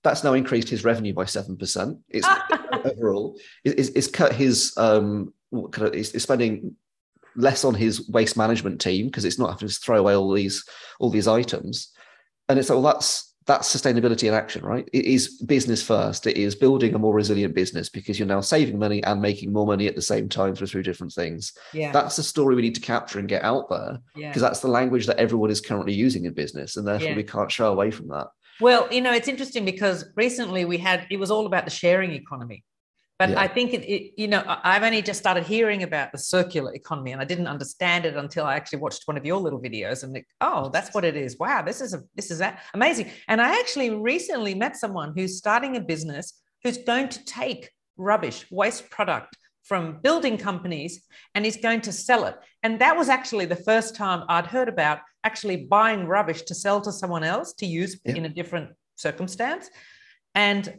That's 0.02 0.22
now 0.24 0.34
increased 0.34 0.68
his 0.68 0.84
revenue 0.84 1.14
by 1.14 1.24
7%. 1.24 1.98
It's 2.10 2.28
overall, 2.84 3.38
it's, 3.64 3.88
it's 3.88 4.08
cut 4.08 4.34
his, 4.34 4.76
um, 4.76 5.32
kind 5.72 5.88
of, 5.88 5.94
it's 5.94 6.22
spending 6.22 6.76
less 7.36 7.64
on 7.64 7.74
his 7.74 8.08
waste 8.08 8.36
management 8.36 8.80
team 8.80 9.06
because 9.06 9.24
it's 9.24 9.38
not 9.38 9.50
having 9.50 9.68
to 9.68 9.74
throw 9.74 9.98
away 9.98 10.14
all 10.14 10.32
these 10.32 10.64
all 10.98 11.10
these 11.10 11.28
items. 11.28 11.90
And 12.48 12.58
it's 12.58 12.68
like 12.68 12.82
well 12.82 12.92
that's 12.92 13.34
that's 13.46 13.74
sustainability 13.74 14.26
in 14.26 14.34
action 14.34 14.64
right? 14.64 14.88
It 14.92 15.04
is 15.04 15.42
business 15.42 15.82
first. 15.82 16.26
It 16.26 16.36
is 16.36 16.54
building 16.54 16.94
a 16.94 16.98
more 16.98 17.12
resilient 17.12 17.54
business 17.54 17.88
because 17.90 18.18
you're 18.18 18.28
now 18.28 18.40
saving 18.40 18.78
money 18.78 19.02
and 19.04 19.20
making 19.20 19.52
more 19.52 19.66
money 19.66 19.86
at 19.86 19.94
the 19.94 20.02
same 20.02 20.28
time 20.28 20.54
through, 20.54 20.68
through 20.68 20.82
different 20.84 21.12
things. 21.12 21.52
Yeah. 21.72 21.92
That's 21.92 22.16
the 22.16 22.22
story 22.22 22.54
we 22.54 22.62
need 22.62 22.74
to 22.76 22.80
capture 22.80 23.18
and 23.18 23.28
get 23.28 23.44
out 23.44 23.68
there 23.68 23.98
because 24.14 24.36
yeah. 24.36 24.38
that's 24.38 24.60
the 24.60 24.68
language 24.68 25.06
that 25.06 25.18
everyone 25.18 25.50
is 25.50 25.60
currently 25.60 25.92
using 25.92 26.24
in 26.24 26.32
business 26.32 26.76
and 26.76 26.86
therefore 26.86 27.10
yeah. 27.10 27.16
we 27.16 27.22
can't 27.22 27.52
shy 27.52 27.66
away 27.66 27.90
from 27.90 28.08
that. 28.08 28.28
Well 28.60 28.88
you 28.90 29.00
know 29.00 29.12
it's 29.12 29.28
interesting 29.28 29.64
because 29.64 30.06
recently 30.16 30.64
we 30.64 30.78
had 30.78 31.06
it 31.10 31.18
was 31.18 31.30
all 31.30 31.46
about 31.46 31.64
the 31.64 31.70
sharing 31.70 32.12
economy 32.12 32.64
But 33.18 33.30
yeah. 33.30 33.40
I 33.40 33.46
think 33.46 33.72
it, 33.72 33.84
it, 33.84 34.12
you 34.16 34.26
know, 34.26 34.42
I've 34.46 34.82
only 34.82 35.00
just 35.00 35.20
started 35.20 35.44
hearing 35.44 35.84
about 35.84 36.10
the 36.10 36.18
circular 36.18 36.74
economy, 36.74 37.12
and 37.12 37.20
I 37.20 37.24
didn't 37.24 37.46
understand 37.46 38.06
it 38.06 38.16
until 38.16 38.44
I 38.44 38.56
actually 38.56 38.80
watched 38.80 39.02
one 39.06 39.16
of 39.16 39.24
your 39.24 39.38
little 39.38 39.60
videos. 39.60 40.02
And 40.02 40.12
like, 40.12 40.26
oh, 40.40 40.70
that's 40.70 40.92
what 40.94 41.04
it 41.04 41.16
is. 41.16 41.38
Wow, 41.38 41.62
this 41.62 41.80
is 41.80 41.94
a 41.94 42.02
this 42.16 42.30
is 42.30 42.42
amazing. 42.74 43.10
And 43.28 43.40
I 43.40 43.60
actually 43.60 43.90
recently 43.90 44.54
met 44.54 44.76
someone 44.76 45.12
who's 45.16 45.38
starting 45.38 45.76
a 45.76 45.80
business 45.80 46.40
who's 46.64 46.78
going 46.78 47.08
to 47.10 47.24
take 47.24 47.70
rubbish, 47.96 48.46
waste 48.50 48.90
product 48.90 49.36
from 49.62 50.00
building 50.02 50.36
companies, 50.36 51.02
and 51.34 51.46
is 51.46 51.56
going 51.56 51.82
to 51.82 51.92
sell 51.92 52.24
it. 52.24 52.36
And 52.62 52.80
that 52.80 52.96
was 52.96 53.08
actually 53.08 53.46
the 53.46 53.56
first 53.56 53.94
time 53.94 54.24
I'd 54.28 54.46
heard 54.46 54.68
about 54.68 54.98
actually 55.22 55.64
buying 55.64 56.06
rubbish 56.06 56.42
to 56.42 56.54
sell 56.54 56.80
to 56.82 56.92
someone 56.92 57.24
else 57.24 57.54
to 57.54 57.66
use 57.66 57.98
yeah. 58.04 58.16
in 58.16 58.24
a 58.24 58.28
different 58.28 58.70
circumstance. 58.96 59.70
And 60.34 60.74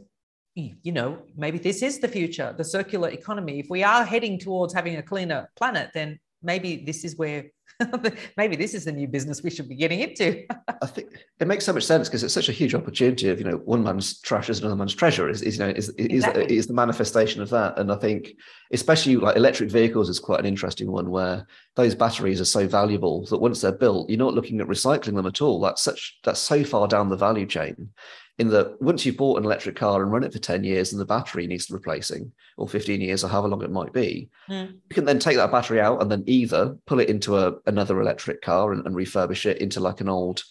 you 0.56 0.92
know, 0.92 1.18
maybe 1.36 1.58
this 1.58 1.82
is 1.82 2.00
the 2.00 2.08
future, 2.08 2.54
the 2.58 2.64
circular 2.64 3.10
economy. 3.10 3.60
If 3.60 3.68
we 3.70 3.84
are 3.84 4.06
heading 4.06 4.40
towards 4.40 4.74
having 4.74 4.96
a 4.96 5.04
cleaner 5.04 5.50
planet, 5.58 5.92
then 5.94 6.20
maybe 6.42 6.78
this 6.78 7.04
is 7.04 7.18
where 7.18 7.46
maybe 8.38 8.56
this 8.56 8.74
is 8.74 8.86
the 8.86 8.92
new 8.92 9.06
business 9.06 9.44
we 9.44 9.50
should 9.50 9.68
be 9.68 9.76
getting 9.76 10.00
into. 10.00 10.46
I 10.82 10.86
think 10.86 11.10
it 11.42 11.48
makes 11.48 11.66
so 11.66 11.74
much 11.74 11.84
sense 11.84 12.08
because 12.08 12.24
it's 12.24 12.34
such 12.34 12.48
a 12.48 12.54
huge 12.54 12.74
opportunity 12.74 13.28
of 13.28 13.38
you 13.38 13.44
know 13.44 13.58
one 13.58 13.84
man's 13.84 14.22
trash 14.22 14.50
is 14.50 14.60
another 14.60 14.78
man's 14.78 14.96
treasure 14.96 15.28
is, 15.28 15.42
is 15.42 15.58
you 15.58 15.66
know 15.66 15.72
is 15.72 15.90
exactly. 15.98 16.46
is, 16.46 16.52
is 16.52 16.68
the 16.68 16.74
manifestation 16.74 17.42
of 17.42 17.50
that. 17.50 17.78
And 17.78 17.92
I 17.92 17.98
think 17.98 18.32
especially 18.72 19.18
like 19.18 19.36
electric 19.36 19.70
vehicles 19.70 20.08
is 20.08 20.20
quite 20.20 20.40
an 20.40 20.46
interesting 20.46 20.90
one 20.90 21.10
where 21.10 21.46
those 21.76 21.96
batteries 21.96 22.40
are 22.40 22.46
so 22.46 22.66
valuable 22.66 23.26
that 23.26 23.40
once 23.40 23.60
they're 23.60 23.74
built, 23.74 24.10
you're 24.10 24.20
not 24.20 24.36
looking 24.36 24.62
at 24.62 24.68
recycling 24.68 25.16
them 25.16 25.28
at 25.28 25.42
all. 25.42 25.60
That's 25.60 25.82
such 25.82 26.20
that's 26.24 26.40
so 26.40 26.64
far 26.64 26.88
down 26.88 27.10
the 27.10 27.18
value 27.18 27.46
chain 27.46 27.90
in 28.38 28.50
that 28.50 28.82
once 28.82 29.06
you've 29.06 29.18
bought 29.18 29.38
an 29.38 29.46
electric 29.46 29.76
car 29.76 30.02
and 30.02 30.12
run 30.12 30.24
it 30.24 30.34
for 30.34 30.40
10 30.40 30.64
years 30.64 30.92
and 30.92 31.00
the 31.00 31.06
battery 31.06 31.48
needs 31.48 31.70
replacing 31.72 32.32
or 32.58 32.68
15 32.68 33.00
years 33.02 33.24
or 33.24 33.30
however 33.30 33.48
long 33.48 33.64
it 33.64 33.72
might 33.72 33.94
be 33.94 34.30
mm. 34.50 34.68
you 34.68 34.94
can 34.94 35.06
then 35.06 35.20
take 35.20 35.38
that 35.38 35.52
battery 35.52 35.80
out 35.80 36.02
and 36.02 36.12
then 36.12 36.24
either 36.28 36.76
pull 36.86 37.00
it 37.00 37.10
into 37.10 37.38
a, 37.38 37.54
another 37.66 38.02
electric 38.02 38.42
car 38.42 38.74
and, 38.74 38.86
and 38.86 38.96
refurbish 38.96 39.46
it 39.46 39.60
into 39.60 39.80
like 39.80 40.02
an 40.02 40.10
old 40.10 40.44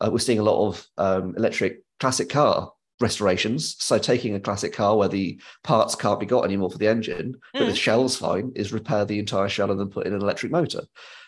uh, 0.00 0.08
we're 0.10 0.18
seeing 0.18 0.38
a 0.38 0.42
lot 0.42 0.68
of 0.68 0.86
um, 0.96 1.34
electric 1.36 1.82
classic 2.00 2.28
car 2.28 2.72
restorations 3.00 3.76
so 3.78 3.98
taking 3.98 4.34
a 4.34 4.40
classic 4.40 4.72
car 4.72 4.96
where 4.96 5.08
the 5.08 5.40
parts 5.62 5.94
can't 5.94 6.18
be 6.18 6.26
got 6.26 6.44
anymore 6.44 6.70
for 6.70 6.78
the 6.78 6.88
engine 6.88 7.32
mm. 7.34 7.38
but 7.52 7.60
the 7.60 7.66
hmm. 7.66 7.74
shell's 7.74 8.16
fine 8.16 8.50
is 8.56 8.72
repair 8.72 9.04
the 9.04 9.18
entire 9.18 9.48
shell 9.48 9.70
and 9.70 9.78
then 9.78 9.88
put 9.88 10.06
in 10.06 10.14
an 10.14 10.22
electric 10.22 10.50
motor 10.50 10.82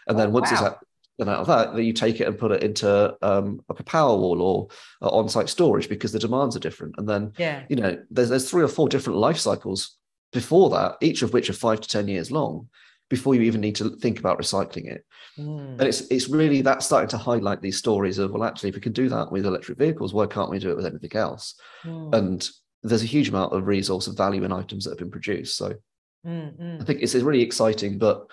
and 0.09 0.19
then 0.19 0.33
once 0.33 0.51
wow. 0.51 0.57
it's 0.57 0.63
at 0.63 0.79
and 1.21 1.31
out 1.31 1.41
of 1.41 1.47
that, 1.47 1.75
that 1.75 1.85
you 1.85 1.93
take 1.93 2.21
it 2.21 2.27
and 2.27 2.39
put 2.39 2.53
it 2.53 2.63
into 2.63 3.17
um, 3.23 3.61
like 3.69 3.81
a 3.81 3.85
Powerwall 3.85 4.41
or 4.41 4.69
uh, 5.03 5.09
on-site 5.09 5.49
storage 5.49 5.89
because 5.89 6.13
the 6.13 6.19
demands 6.19 6.57
are 6.57 6.61
different. 6.61 6.95
And 6.99 7.09
then, 7.09 7.33
yeah. 7.39 7.65
you 7.69 7.77
know, 7.77 8.03
there's 8.11 8.31
there's 8.31 8.51
three 8.51 8.63
or 8.63 8.69
four 8.69 8.89
different 8.89 9.19
life 9.19 9.39
cycles 9.39 9.97
before 10.33 10.71
that, 10.71 10.97
each 11.01 11.23
of 11.23 11.33
which 11.33 11.51
are 11.51 11.55
five 11.55 11.81
to 11.81 11.89
ten 11.89 12.09
years 12.09 12.31
long, 12.31 12.69
before 13.09 13.35
you 13.35 13.43
even 13.43 13.61
need 13.61 13.77
to 13.77 13.91
think 13.97 14.19
about 14.19 14.39
recycling 14.39 14.87
it. 14.87 15.05
Mm. 15.39 15.79
And 15.79 15.83
it's 15.83 16.03
it's 16.11 16.29
really 16.29 16.63
that 16.63 16.83
starting 16.83 17.09
to 17.11 17.19
highlight 17.19 17.61
these 17.61 17.79
stories 17.79 18.19
of 18.19 18.31
well, 18.31 18.45
actually, 18.45 18.71
if 18.71 18.75
we 18.75 18.81
can 18.81 18.93
do 18.93 19.09
that 19.09 19.31
with 19.31 19.47
electric 19.47 19.79
vehicles, 19.79 20.15
why 20.15 20.27
can't 20.27 20.51
we 20.51 20.59
do 20.59 20.71
it 20.71 20.77
with 20.77 20.87
anything 20.87 21.15
else? 21.15 21.55
Mm. 21.85 22.15
And 22.15 22.51
there's 22.83 23.03
a 23.03 23.07
huge 23.07 23.29
amount 23.29 23.53
of 23.53 23.67
resource 23.67 24.07
and 24.07 24.17
value 24.17 24.43
in 24.45 24.53
items 24.53 24.85
that 24.85 24.93
have 24.93 24.99
been 24.99 25.11
produced. 25.11 25.57
So 25.57 25.75
mm, 26.27 26.81
I 26.81 26.85
think 26.85 27.03
it's, 27.03 27.15
it's 27.15 27.25
really 27.25 27.43
exciting, 27.43 27.99
but 27.99 28.31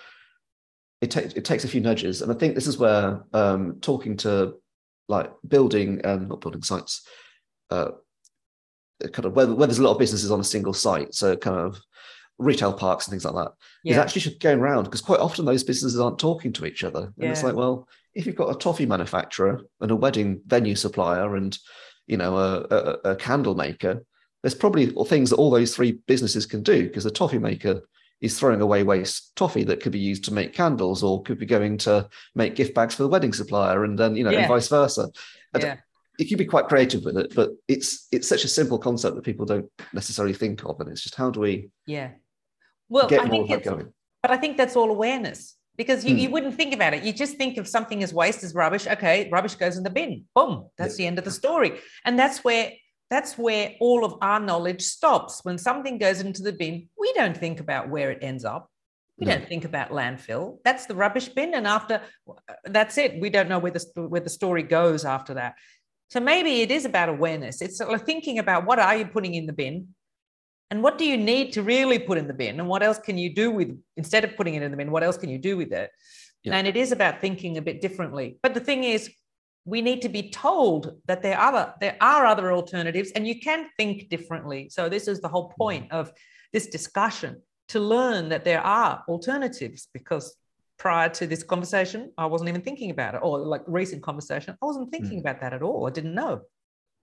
it 1.00 1.10
takes 1.10 1.34
it 1.34 1.44
takes 1.44 1.64
a 1.64 1.68
few 1.68 1.80
nudges, 1.80 2.22
and 2.22 2.32
I 2.32 2.34
think 2.34 2.54
this 2.54 2.66
is 2.66 2.78
where 2.78 3.22
um, 3.32 3.78
talking 3.80 4.16
to 4.18 4.54
like 5.08 5.30
building 5.46 6.04
um, 6.04 6.28
not 6.28 6.40
building 6.40 6.62
sites, 6.62 7.06
uh, 7.70 7.90
kind 9.12 9.26
of 9.26 9.34
where, 9.34 9.46
where 9.46 9.66
there's 9.66 9.78
a 9.78 9.82
lot 9.82 9.92
of 9.92 9.98
businesses 9.98 10.30
on 10.30 10.40
a 10.40 10.44
single 10.44 10.74
site, 10.74 11.14
so 11.14 11.36
kind 11.36 11.56
of 11.56 11.80
retail 12.38 12.72
parks 12.72 13.06
and 13.06 13.12
things 13.12 13.24
like 13.24 13.34
that, 13.34 13.52
yeah. 13.84 13.92
is 13.92 13.98
actually 13.98 14.20
should 14.20 14.40
going 14.40 14.60
around 14.60 14.84
because 14.84 15.00
quite 15.00 15.20
often 15.20 15.44
those 15.44 15.64
businesses 15.64 15.98
aren't 16.00 16.18
talking 16.18 16.52
to 16.52 16.66
each 16.66 16.82
other, 16.82 17.04
and 17.04 17.14
yeah. 17.16 17.30
it's 17.30 17.44
like, 17.44 17.54
well, 17.54 17.86
if 18.14 18.26
you've 18.26 18.36
got 18.36 18.50
a 18.50 18.58
toffee 18.58 18.86
manufacturer 18.86 19.60
and 19.80 19.90
a 19.90 19.96
wedding 19.96 20.40
venue 20.46 20.74
supplier 20.74 21.36
and 21.36 21.56
you 22.08 22.16
know 22.16 22.36
a, 22.36 22.60
a, 22.70 23.10
a 23.12 23.16
candle 23.16 23.54
maker, 23.54 24.02
there's 24.42 24.54
probably 24.54 24.86
things 25.06 25.30
that 25.30 25.36
all 25.36 25.50
those 25.50 25.76
three 25.76 25.92
businesses 26.08 26.44
can 26.44 26.62
do 26.64 26.88
because 26.88 27.04
the 27.04 27.10
toffee 27.10 27.38
maker 27.38 27.82
is 28.20 28.38
throwing 28.38 28.60
away 28.60 28.82
waste 28.82 29.34
toffee 29.36 29.64
that 29.64 29.80
could 29.80 29.92
be 29.92 29.98
used 29.98 30.24
to 30.24 30.32
make 30.32 30.52
candles 30.52 31.02
or 31.02 31.22
could 31.22 31.38
be 31.38 31.46
going 31.46 31.78
to 31.78 32.08
make 32.34 32.56
gift 32.56 32.74
bags 32.74 32.94
for 32.94 33.02
the 33.02 33.08
wedding 33.08 33.32
supplier 33.32 33.84
and 33.84 33.98
then 33.98 34.16
you 34.16 34.24
know 34.24 34.30
yeah. 34.30 34.40
and 34.40 34.48
vice 34.48 34.68
versa 34.68 35.08
yeah. 35.58 35.76
you 36.18 36.26
can 36.26 36.38
be 36.38 36.44
quite 36.44 36.66
creative 36.66 37.04
with 37.04 37.16
it 37.16 37.34
but 37.34 37.50
it's 37.68 38.08
it's 38.10 38.28
such 38.28 38.44
a 38.44 38.48
simple 38.48 38.78
concept 38.78 39.14
that 39.14 39.24
people 39.24 39.46
don't 39.46 39.70
necessarily 39.92 40.34
think 40.34 40.64
of 40.64 40.78
and 40.80 40.88
it's 40.88 41.02
just 41.02 41.14
how 41.14 41.30
do 41.30 41.40
we 41.40 41.70
yeah 41.86 42.10
well 42.88 43.08
get 43.08 43.20
I 43.20 43.24
more 43.24 43.30
think 43.46 43.50
of 43.50 43.62
that 43.62 43.70
going 43.70 43.92
but 44.22 44.30
i 44.30 44.36
think 44.36 44.56
that's 44.56 44.76
all 44.76 44.90
awareness 44.90 45.54
because 45.76 46.04
you, 46.04 46.16
mm. 46.16 46.20
you 46.20 46.30
wouldn't 46.30 46.56
think 46.56 46.74
about 46.74 46.94
it 46.94 47.04
you 47.04 47.12
just 47.12 47.36
think 47.36 47.56
of 47.56 47.68
something 47.68 48.02
as 48.02 48.12
waste 48.12 48.42
as 48.42 48.54
rubbish 48.54 48.86
okay 48.86 49.28
rubbish 49.30 49.54
goes 49.54 49.76
in 49.76 49.84
the 49.84 49.90
bin 49.90 50.24
boom 50.34 50.66
that's 50.76 50.98
yeah. 50.98 51.04
the 51.04 51.06
end 51.06 51.18
of 51.18 51.24
the 51.24 51.30
story 51.30 51.78
and 52.04 52.18
that's 52.18 52.42
where 52.42 52.72
that's 53.10 53.38
where 53.38 53.74
all 53.80 54.04
of 54.04 54.16
our 54.20 54.40
knowledge 54.40 54.82
stops. 54.82 55.40
When 55.42 55.58
something 55.58 55.98
goes 55.98 56.20
into 56.20 56.42
the 56.42 56.52
bin, 56.52 56.88
we 56.98 57.12
don't 57.14 57.36
think 57.36 57.60
about 57.60 57.88
where 57.88 58.10
it 58.10 58.18
ends 58.22 58.44
up. 58.44 58.70
We 59.18 59.26
no. 59.26 59.36
don't 59.36 59.48
think 59.48 59.64
about 59.64 59.90
landfill. 59.90 60.58
That's 60.64 60.86
the 60.86 60.94
rubbish 60.94 61.28
bin. 61.28 61.54
And 61.54 61.66
after 61.66 62.02
uh, 62.28 62.54
that's 62.66 62.98
it. 62.98 63.20
We 63.20 63.30
don't 63.30 63.48
know 63.48 63.58
where 63.58 63.72
the, 63.72 63.84
where 63.96 64.20
the 64.20 64.30
story 64.30 64.62
goes 64.62 65.04
after 65.04 65.34
that. 65.34 65.54
So 66.10 66.20
maybe 66.20 66.60
it 66.60 66.70
is 66.70 66.84
about 66.84 67.08
awareness. 67.08 67.60
It's 67.60 67.82
thinking 68.04 68.38
about 68.38 68.64
what 68.64 68.78
are 68.78 68.96
you 68.96 69.06
putting 69.06 69.34
in 69.34 69.46
the 69.46 69.52
bin 69.52 69.88
and 70.70 70.82
what 70.82 70.98
do 70.98 71.04
you 71.04 71.16
need 71.16 71.52
to 71.52 71.62
really 71.62 71.98
put 71.98 72.18
in 72.18 72.26
the 72.26 72.34
bin 72.34 72.60
and 72.60 72.68
what 72.68 72.82
else 72.82 72.98
can 72.98 73.18
you 73.18 73.34
do 73.34 73.50
with 73.50 73.78
instead 73.96 74.24
of 74.24 74.36
putting 74.36 74.54
it 74.54 74.62
in 74.62 74.70
the 74.70 74.76
bin 74.76 74.90
what 74.90 75.02
else 75.02 75.16
can 75.16 75.30
you 75.30 75.38
do 75.38 75.56
with 75.56 75.72
it 75.72 75.90
yeah. 76.44 76.54
and 76.54 76.66
it 76.66 76.76
is 76.76 76.92
about 76.92 77.20
thinking 77.20 77.56
a 77.56 77.62
bit 77.62 77.80
differently 77.80 78.38
but 78.42 78.54
the 78.54 78.60
thing 78.60 78.84
is 78.84 79.10
we 79.68 79.82
need 79.82 80.00
to 80.02 80.08
be 80.08 80.30
told 80.30 80.96
that 81.06 81.22
there 81.22 81.38
are 81.38 81.52
other, 81.52 81.74
there 81.80 81.96
are 82.00 82.24
other 82.24 82.52
alternatives 82.52 83.10
and 83.12 83.28
you 83.28 83.38
can 83.38 83.68
think 83.76 84.08
differently. 84.08 84.68
So 84.70 84.88
this 84.88 85.08
is 85.08 85.20
the 85.20 85.28
whole 85.28 85.52
point 85.58 85.92
of 85.92 86.10
this 86.54 86.68
discussion 86.68 87.42
to 87.68 87.80
learn 87.80 88.30
that 88.30 88.44
there 88.44 88.62
are 88.62 89.04
alternatives 89.08 89.88
because 89.92 90.34
prior 90.78 91.10
to 91.10 91.26
this 91.26 91.42
conversation 91.42 92.12
I 92.16 92.26
wasn't 92.26 92.48
even 92.48 92.62
thinking 92.62 92.90
about 92.90 93.14
it 93.14 93.20
or 93.22 93.38
like 93.40 93.62
recent 93.66 94.02
conversation 94.02 94.56
I 94.62 94.64
wasn't 94.64 94.90
thinking 94.90 95.18
mm. 95.18 95.20
about 95.20 95.40
that 95.42 95.52
at 95.52 95.62
all. 95.62 95.86
I 95.86 95.90
didn't 95.90 96.14
know. 96.14 96.40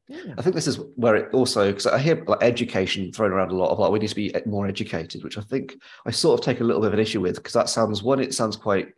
Yeah. 0.08 0.34
I 0.38 0.41
think 0.41 0.56
this 0.56 0.67
is 0.67 0.80
where 0.95 1.15
it 1.15 1.34
also 1.34 1.67
because 1.67 1.88
I 1.88 1.99
hear 1.99 2.23
like 2.25 2.41
education 2.41 3.12
thrown 3.12 3.32
around 3.32 3.51
a 3.51 3.56
lot 3.56 3.69
of 3.69 3.80
like 3.80 3.91
we 3.91 3.99
need 3.99 4.08
to 4.08 4.15
be 4.15 4.34
more 4.45 4.67
educated, 4.67 5.23
which 5.23 5.38
I 5.38 5.41
think 5.41 5.75
I 6.06 6.12
sort 6.12 6.39
of 6.39 6.45
take 6.45 6.62
a 6.62 6.63
little 6.63 6.82
bit 6.82 6.88
of 6.88 6.93
an 6.93 6.99
issue 6.99 7.21
with 7.21 7.36
because 7.36 7.54
that 7.54 7.69
sounds 7.69 8.01
one, 8.01 8.19
it 8.19 8.34
sounds 8.34 8.56
quite 8.56 8.89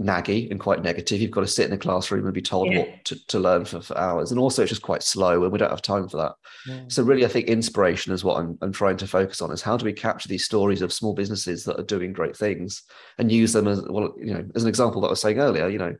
naggy 0.00 0.50
and 0.50 0.60
quite 0.60 0.82
negative. 0.82 1.20
You've 1.20 1.32
got 1.32 1.40
to 1.40 1.48
sit 1.48 1.66
in 1.66 1.72
a 1.72 1.78
classroom 1.78 2.24
and 2.24 2.34
be 2.34 2.40
told 2.40 2.72
yeah. 2.72 2.78
what 2.78 3.04
to, 3.06 3.26
to 3.26 3.38
learn 3.38 3.64
for, 3.64 3.80
for 3.80 3.98
hours. 3.98 4.30
And 4.30 4.38
also 4.38 4.62
it's 4.62 4.70
just 4.70 4.82
quite 4.82 5.02
slow 5.02 5.42
and 5.42 5.52
we 5.52 5.58
don't 5.58 5.70
have 5.70 5.82
time 5.82 6.08
for 6.08 6.18
that. 6.18 6.32
Yeah. 6.66 6.82
So 6.88 7.02
really, 7.02 7.24
I 7.24 7.28
think 7.28 7.46
inspiration 7.46 8.12
is 8.12 8.22
what 8.22 8.38
I'm, 8.38 8.56
I'm 8.62 8.72
trying 8.72 8.96
to 8.98 9.08
focus 9.08 9.42
on 9.42 9.50
is 9.50 9.62
how 9.62 9.76
do 9.76 9.84
we 9.84 9.92
capture 9.92 10.28
these 10.28 10.44
stories 10.44 10.82
of 10.82 10.92
small 10.92 11.14
businesses 11.14 11.64
that 11.64 11.80
are 11.80 11.84
doing 11.84 12.12
great 12.12 12.36
things 12.36 12.84
and 13.18 13.32
use 13.32 13.52
them 13.52 13.66
as, 13.66 13.82
well, 13.82 14.14
you 14.18 14.32
know, 14.34 14.44
as 14.54 14.62
an 14.62 14.68
example 14.68 15.00
that 15.00 15.08
I 15.08 15.10
was 15.10 15.20
saying 15.20 15.40
earlier, 15.40 15.68
you 15.68 15.78
know, 15.78 15.96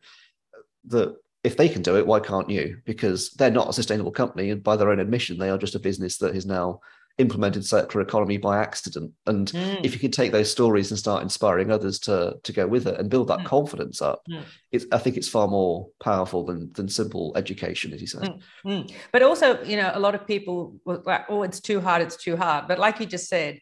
that 0.87 1.17
if 1.43 1.57
they 1.57 1.69
can 1.69 1.83
do 1.83 1.97
it, 1.97 2.07
why 2.07 2.21
can't 2.21 2.51
you? 2.51 2.79
Because 2.85 3.31
they're 3.31 3.51
not 3.51 3.69
a 3.69 3.73
sustainable 3.73 4.13
company. 4.13 4.51
And 4.51 4.63
by 4.63 4.77
their 4.77 4.91
own 4.91 5.01
admission, 5.01 5.39
they 5.39 5.51
are 5.51 5.59
just 5.59 5.75
a 5.75 5.81
business 5.81 6.19
that 6.19 6.37
is 6.37 6.47
now 6.47 6.81
implemented 7.19 7.67
circular 7.67 8.05
economy 8.05 8.37
by 8.37 8.59
accident. 8.59 9.13
And 9.27 9.51
mm. 9.51 9.85
if 9.85 9.93
you 9.93 9.99
could 9.99 10.13
take 10.13 10.33
those 10.33 10.51
stories 10.51 10.91
and 10.91 10.99
start 10.99 11.23
inspiring 11.23 11.71
others 11.71 11.99
to 12.01 12.37
to 12.43 12.53
go 12.53 12.67
with 12.67 12.87
it 12.87 12.99
and 12.99 13.11
build 13.11 13.29
that 13.29 13.41
mm. 13.41 13.45
confidence 13.45 14.01
up, 14.01 14.23
mm. 14.31 14.43
it's 14.73 14.87
I 14.93 14.99
think 14.99 15.17
it's 15.17 15.29
far 15.29 15.49
more 15.49 15.89
powerful 16.03 16.45
than 16.45 16.73
than 16.73 16.89
simple 16.89 17.33
education, 17.37 17.93
as 17.93 18.01
you 18.01 18.07
say. 18.07 18.21
Mm. 18.21 18.41
Mm. 18.65 18.93
But 19.13 19.23
also, 19.23 19.63
you 19.65 19.77
know, 19.77 19.91
a 19.93 20.01
lot 20.01 20.15
of 20.15 20.27
people 20.27 20.81
were 20.85 21.03
like, 21.05 21.27
oh, 21.29 21.43
it's 21.43 21.61
too 21.61 21.81
hard, 21.81 22.03
it's 22.03 22.17
too 22.17 22.37
hard. 22.37 22.69
But 22.69 22.79
like 22.79 23.01
you 23.01 23.07
just 23.07 23.29
said, 23.29 23.59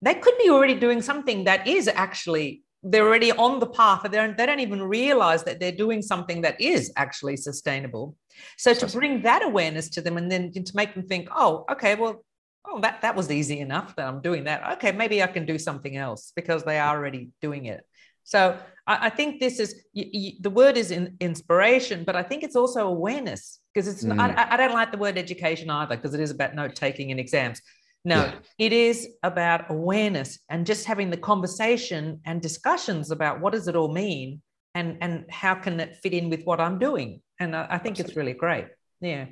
they 0.00 0.14
could 0.14 0.34
be 0.38 0.48
already 0.50 0.74
doing 0.74 1.02
something 1.02 1.44
that 1.44 1.66
is 1.66 1.88
actually 1.88 2.62
they're 2.86 3.06
already 3.06 3.32
on 3.32 3.60
the 3.60 3.66
path 3.66 4.02
they 4.02 4.34
they 4.36 4.46
don't 4.46 4.60
even 4.60 4.82
realize 4.82 5.42
that 5.44 5.58
they're 5.58 5.72
doing 5.72 6.02
something 6.02 6.42
that 6.42 6.60
is 6.60 6.92
actually 6.96 7.34
sustainable 7.34 8.14
so 8.58 8.74
to 8.74 8.86
bring 8.86 9.22
that 9.22 9.42
awareness 9.42 9.88
to 9.88 10.02
them 10.02 10.18
and 10.18 10.30
then 10.30 10.52
to 10.52 10.76
make 10.76 10.92
them 10.94 11.06
think 11.06 11.26
oh 11.34 11.64
okay 11.70 11.94
well 11.94 12.22
oh, 12.64 12.80
that, 12.80 13.02
that 13.02 13.14
was 13.14 13.30
easy 13.30 13.60
enough 13.60 13.94
that 13.96 14.06
I'm 14.06 14.20
doing 14.20 14.44
that. 14.44 14.74
Okay, 14.74 14.92
maybe 14.92 15.22
I 15.22 15.26
can 15.26 15.46
do 15.46 15.58
something 15.58 15.96
else 15.96 16.32
because 16.34 16.64
they 16.64 16.78
are 16.78 16.96
already 16.96 17.30
doing 17.40 17.66
it. 17.66 17.84
So 18.24 18.58
I, 18.86 19.06
I 19.06 19.10
think 19.10 19.40
this 19.40 19.60
is 19.60 19.82
the 19.94 20.50
word 20.50 20.76
is 20.76 20.90
in, 20.90 21.16
inspiration, 21.20 22.04
but 22.04 22.16
I 22.16 22.22
think 22.22 22.42
it's 22.42 22.56
also 22.56 22.88
awareness 22.88 23.60
because 23.72 23.86
it's. 23.86 24.04
Mm. 24.04 24.18
I, 24.18 24.54
I, 24.54 24.56
don't 24.56 24.72
like 24.72 24.90
the 24.90 24.98
word 24.98 25.18
education 25.18 25.70
either 25.70 25.96
because 25.96 26.14
it 26.14 26.20
is 26.20 26.30
about 26.30 26.54
note 26.54 26.74
taking 26.74 27.10
in 27.10 27.18
exams. 27.18 27.60
No, 28.06 28.16
yeah. 28.16 28.34
it 28.58 28.72
is 28.72 29.08
about 29.22 29.70
awareness 29.70 30.38
and 30.50 30.66
just 30.66 30.84
having 30.84 31.10
the 31.10 31.16
conversation 31.16 32.20
and 32.26 32.40
discussions 32.42 33.10
about 33.10 33.40
what 33.40 33.52
does 33.52 33.68
it 33.68 33.76
all 33.76 33.92
mean 33.92 34.42
and 34.74 34.98
and 35.00 35.24
how 35.30 35.54
can 35.54 35.80
it 35.80 35.96
fit 36.02 36.12
in 36.12 36.30
with 36.30 36.44
what 36.44 36.60
I'm 36.60 36.78
doing. 36.78 37.20
And 37.38 37.54
I, 37.54 37.66
I 37.70 37.78
think 37.78 37.98
Absolutely. 37.98 38.04
it's 38.04 38.16
really 38.16 38.32
great. 38.34 38.66
Yeah. 39.00 39.26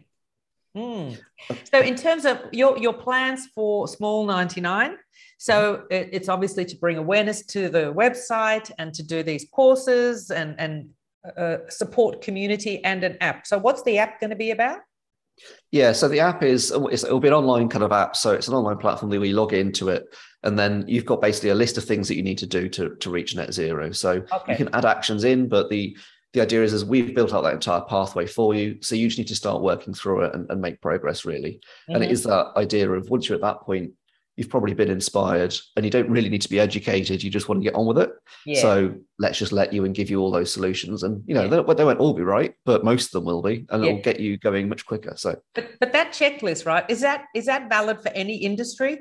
Mm. 0.76 1.18
So, 1.70 1.80
in 1.80 1.96
terms 1.96 2.24
of 2.24 2.38
your 2.52 2.78
your 2.78 2.94
plans 2.94 3.48
for 3.54 3.86
Small 3.86 4.24
ninety 4.24 4.60
nine, 4.60 4.96
so 5.38 5.84
it, 5.90 6.08
it's 6.12 6.28
obviously 6.28 6.64
to 6.64 6.76
bring 6.76 6.96
awareness 6.96 7.44
to 7.46 7.68
the 7.68 7.92
website 7.92 8.70
and 8.78 8.94
to 8.94 9.02
do 9.02 9.22
these 9.22 9.46
courses 9.52 10.30
and 10.30 10.54
and 10.58 10.88
uh, 11.36 11.58
support 11.68 12.22
community 12.22 12.82
and 12.84 13.04
an 13.04 13.18
app. 13.20 13.46
So, 13.46 13.58
what's 13.58 13.82
the 13.82 13.98
app 13.98 14.18
going 14.20 14.30
to 14.30 14.36
be 14.36 14.50
about? 14.50 14.78
Yeah, 15.70 15.92
so 15.92 16.08
the 16.08 16.20
app 16.20 16.42
is 16.42 16.70
it'll 16.70 17.20
be 17.20 17.28
an 17.28 17.34
online 17.34 17.68
kind 17.68 17.82
of 17.82 17.92
app. 17.92 18.16
So 18.16 18.32
it's 18.32 18.48
an 18.48 18.54
online 18.54 18.76
platform 18.76 19.10
where 19.10 19.24
you 19.24 19.34
log 19.34 19.52
into 19.52 19.88
it, 19.88 20.04
and 20.42 20.58
then 20.58 20.84
you've 20.86 21.06
got 21.06 21.20
basically 21.20 21.50
a 21.50 21.54
list 21.54 21.78
of 21.78 21.84
things 21.84 22.08
that 22.08 22.16
you 22.16 22.22
need 22.22 22.38
to 22.38 22.46
do 22.46 22.68
to 22.70 22.94
to 22.96 23.10
reach 23.10 23.34
net 23.34 23.52
zero. 23.52 23.92
So 23.92 24.22
okay. 24.32 24.52
you 24.52 24.56
can 24.56 24.74
add 24.74 24.84
actions 24.84 25.24
in, 25.24 25.48
but 25.48 25.70
the 25.70 25.96
the 26.32 26.40
idea 26.40 26.62
is, 26.62 26.72
is 26.72 26.84
we've 26.84 27.14
built 27.14 27.34
out 27.34 27.42
that 27.42 27.54
entire 27.54 27.82
pathway 27.82 28.26
for 28.26 28.54
you. 28.54 28.78
So 28.80 28.94
you 28.94 29.08
just 29.08 29.18
need 29.18 29.28
to 29.28 29.36
start 29.36 29.60
working 29.60 29.92
through 29.92 30.22
it 30.22 30.34
and, 30.34 30.50
and 30.50 30.60
make 30.60 30.80
progress 30.80 31.24
really. 31.24 31.60
Mm-hmm. 31.88 31.94
And 31.94 32.04
it 32.04 32.10
mm-hmm. 32.10 32.30
that 32.30 32.52
idea 32.56 32.90
of 32.90 33.10
once 33.10 33.28
you're 33.28 33.36
at 33.36 33.42
that 33.42 33.60
point, 33.60 33.92
you've 34.36 34.48
probably 34.48 34.72
been 34.72 34.90
inspired 34.90 35.54
and 35.76 35.84
you 35.84 35.90
don't 35.90 36.08
really 36.08 36.30
need 36.30 36.40
to 36.40 36.48
be 36.48 36.58
educated. 36.58 37.22
You 37.22 37.30
just 37.30 37.50
want 37.50 37.60
to 37.60 37.64
get 37.64 37.74
on 37.74 37.84
with 37.84 37.98
it. 37.98 38.10
Yeah. 38.46 38.62
So 38.62 38.94
let's 39.18 39.38
just 39.38 39.52
let 39.52 39.74
you 39.74 39.84
and 39.84 39.94
give 39.94 40.08
you 40.08 40.20
all 40.20 40.30
those 40.30 40.50
solutions. 40.50 41.02
And, 41.02 41.22
you 41.26 41.34
know, 41.34 41.44
yeah. 41.44 41.62
they, 41.62 41.74
they, 41.74 41.84
won't 41.84 42.00
all 42.00 42.14
be 42.14 42.22
right, 42.22 42.54
but 42.64 42.82
most 42.82 43.06
of 43.06 43.12
them 43.12 43.24
will 43.24 43.42
be, 43.42 43.66
and 43.68 43.84
yeah. 43.84 43.90
it'll 43.90 44.02
get 44.02 44.20
you 44.20 44.38
going 44.38 44.70
much 44.70 44.86
quicker. 44.86 45.12
So, 45.16 45.38
but, 45.54 45.68
but 45.80 45.92
that 45.92 46.12
checklist, 46.12 46.64
right? 46.64 46.84
Is 46.88 47.02
that, 47.02 47.26
is 47.34 47.44
that 47.44 47.68
valid 47.68 48.00
for 48.00 48.08
any 48.10 48.36
industry? 48.36 49.00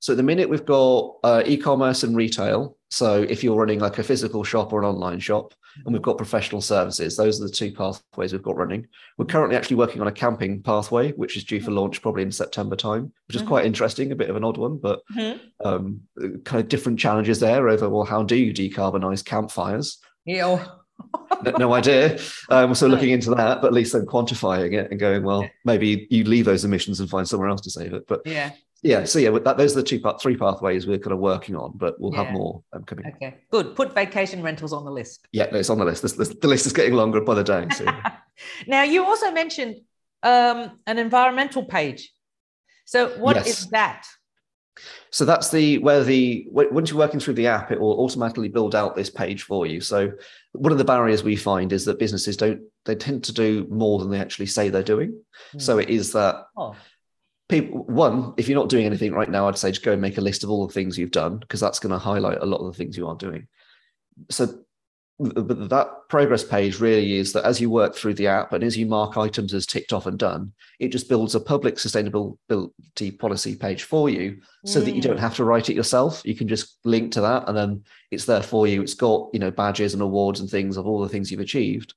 So 0.00 0.14
at 0.14 0.16
the 0.16 0.22
minute 0.22 0.48
we've 0.48 0.64
got 0.64 1.16
uh, 1.24 1.42
e-commerce 1.44 2.02
and 2.02 2.16
retail. 2.16 2.78
So 2.90 3.22
if 3.22 3.44
you're 3.44 3.56
running 3.56 3.80
like 3.80 3.98
a 3.98 4.02
physical 4.02 4.44
shop 4.44 4.72
or 4.72 4.80
an 4.80 4.86
online 4.86 5.18
shop, 5.18 5.52
and 5.84 5.92
we've 5.92 6.02
got 6.02 6.16
professional 6.16 6.60
services, 6.60 7.16
those 7.16 7.40
are 7.40 7.46
the 7.46 7.52
two 7.52 7.72
pathways 7.72 8.32
we've 8.32 8.42
got 8.42 8.56
running. 8.56 8.86
We're 9.16 9.26
currently 9.26 9.56
actually 9.56 9.76
working 9.76 10.00
on 10.00 10.08
a 10.08 10.12
camping 10.12 10.62
pathway, 10.62 11.12
which 11.12 11.36
is 11.36 11.44
due 11.44 11.60
for 11.60 11.70
launch 11.70 12.02
probably 12.02 12.22
in 12.22 12.32
September 12.32 12.76
time, 12.76 13.12
which 13.26 13.36
is 13.36 13.42
mm-hmm. 13.42 13.48
quite 13.48 13.66
interesting, 13.66 14.12
a 14.12 14.16
bit 14.16 14.30
of 14.30 14.36
an 14.36 14.44
odd 14.44 14.56
one, 14.56 14.78
but 14.78 15.00
mm-hmm. 15.16 15.38
um, 15.66 16.00
kind 16.44 16.60
of 16.60 16.68
different 16.68 16.98
challenges 16.98 17.40
there 17.40 17.68
over 17.68 17.88
well, 17.88 18.04
how 18.04 18.22
do 18.22 18.36
you 18.36 18.52
decarbonize 18.52 19.24
campfires? 19.24 19.98
Yeah. 20.24 20.66
no, 21.44 21.50
no, 21.52 21.74
idea. 21.74 22.18
Um, 22.50 22.74
so 22.74 22.86
looking 22.86 23.10
into 23.10 23.34
that, 23.34 23.60
but 23.60 23.68
at 23.68 23.72
least 23.74 23.92
then 23.92 24.06
quantifying 24.06 24.72
it 24.72 24.90
and 24.90 24.98
going, 24.98 25.22
well, 25.22 25.48
maybe 25.66 26.06
you 26.10 26.24
leave 26.24 26.46
those 26.46 26.64
emissions 26.64 26.98
and 26.98 27.10
find 27.10 27.28
somewhere 27.28 27.50
else 27.50 27.60
to 27.60 27.70
save 27.70 27.92
it. 27.92 28.06
But 28.08 28.22
yeah, 28.24 28.52
yeah 28.82 29.04
so 29.04 29.18
yeah 29.18 29.30
that, 29.30 29.56
those 29.56 29.72
are 29.72 29.80
the 29.80 29.82
two 29.82 30.00
part 30.00 30.20
three 30.20 30.36
pathways 30.36 30.86
we're 30.86 30.98
kind 30.98 31.12
of 31.12 31.18
working 31.18 31.56
on 31.56 31.72
but 31.74 32.00
we'll 32.00 32.12
yeah. 32.12 32.24
have 32.24 32.32
more 32.32 32.62
um, 32.72 32.84
coming 32.84 33.06
okay 33.06 33.36
good. 33.50 33.74
Put 33.74 33.94
vacation 33.94 34.42
rentals 34.42 34.72
on 34.72 34.84
the 34.84 34.90
list. 34.90 35.26
Yeah 35.32 35.46
no, 35.50 35.58
it's 35.58 35.70
on 35.70 35.78
the 35.78 35.84
list. 35.84 36.02
This, 36.02 36.12
this, 36.12 36.28
the 36.28 36.48
list 36.48 36.66
is 36.66 36.72
getting 36.72 36.94
longer 36.94 37.20
by 37.20 37.34
the 37.34 37.44
day 37.44 37.66
so. 37.74 37.84
now 38.66 38.82
you 38.82 39.04
also 39.04 39.30
mentioned 39.30 39.76
um, 40.22 40.78
an 40.86 40.98
environmental 40.98 41.64
page. 41.64 42.12
So 42.84 43.08
what 43.18 43.36
yes. 43.36 43.46
is 43.46 43.66
that? 43.68 44.06
So 45.10 45.24
that's 45.24 45.50
the 45.50 45.78
where 45.78 46.04
the 46.04 46.46
once 46.50 46.90
you're 46.90 46.98
working 46.98 47.20
through 47.20 47.34
the 47.34 47.48
app 47.48 47.72
it 47.72 47.80
will 47.80 47.98
automatically 48.00 48.48
build 48.48 48.74
out 48.74 48.94
this 48.94 49.10
page 49.10 49.42
for 49.42 49.66
you. 49.66 49.80
So 49.80 50.12
one 50.52 50.72
of 50.72 50.78
the 50.78 50.84
barriers 50.84 51.24
we 51.24 51.34
find 51.36 51.72
is 51.72 51.84
that 51.86 51.98
businesses 51.98 52.36
don't 52.36 52.60
they 52.84 52.94
tend 52.94 53.24
to 53.24 53.32
do 53.32 53.66
more 53.70 53.98
than 53.98 54.10
they 54.10 54.20
actually 54.20 54.46
say 54.46 54.68
they're 54.68 54.82
doing. 54.82 55.20
Mm. 55.54 55.62
so 55.62 55.78
it 55.78 55.88
is 55.88 56.12
that 56.12 56.44
oh 56.56 56.76
people 57.48 57.84
one 57.84 58.34
if 58.36 58.48
you're 58.48 58.58
not 58.58 58.68
doing 58.68 58.86
anything 58.86 59.12
right 59.12 59.30
now 59.30 59.48
i'd 59.48 59.56
say 59.56 59.70
just 59.70 59.84
go 59.84 59.92
and 59.92 60.02
make 60.02 60.18
a 60.18 60.22
list 60.22 60.44
of 60.44 60.50
all 60.50 60.66
the 60.66 60.72
things 60.72 60.98
you've 60.98 61.10
done 61.10 61.38
because 61.38 61.60
that's 61.60 61.78
going 61.78 61.92
to 61.92 61.98
highlight 61.98 62.38
a 62.40 62.46
lot 62.46 62.58
of 62.58 62.66
the 62.66 62.76
things 62.76 62.96
you 62.96 63.06
are 63.08 63.16
doing 63.16 63.46
so 64.30 64.46
but 65.18 65.68
that 65.68 65.88
progress 66.08 66.44
page 66.44 66.78
really 66.78 67.16
is 67.16 67.32
that 67.32 67.44
as 67.44 67.60
you 67.60 67.68
work 67.68 67.96
through 67.96 68.14
the 68.14 68.28
app 68.28 68.52
and 68.52 68.62
as 68.62 68.76
you 68.76 68.86
mark 68.86 69.16
items 69.16 69.52
as 69.52 69.66
ticked 69.66 69.92
off 69.92 70.06
and 70.06 70.16
done, 70.16 70.52
it 70.78 70.92
just 70.92 71.08
builds 71.08 71.34
a 71.34 71.40
public 71.40 71.74
sustainability 71.74 73.18
policy 73.18 73.56
page 73.56 73.82
for 73.82 74.08
you 74.08 74.40
so 74.64 74.80
mm. 74.80 74.84
that 74.84 74.94
you 74.94 75.02
don't 75.02 75.16
mm. 75.16 75.20
have 75.20 75.34
to 75.34 75.44
write 75.44 75.70
it 75.70 75.74
yourself. 75.74 76.22
You 76.24 76.36
can 76.36 76.46
just 76.46 76.78
link 76.84 77.10
to 77.12 77.20
that 77.22 77.48
and 77.48 77.56
then 77.56 77.82
it's 78.12 78.26
there 78.26 78.44
for 78.44 78.68
you. 78.68 78.80
It's 78.80 78.94
got, 78.94 79.28
you 79.32 79.40
know, 79.40 79.50
badges 79.50 79.92
and 79.92 80.02
awards 80.02 80.38
and 80.38 80.48
things 80.48 80.76
of 80.76 80.86
all 80.86 81.00
the 81.00 81.08
things 81.08 81.32
you've 81.32 81.40
achieved. 81.40 81.94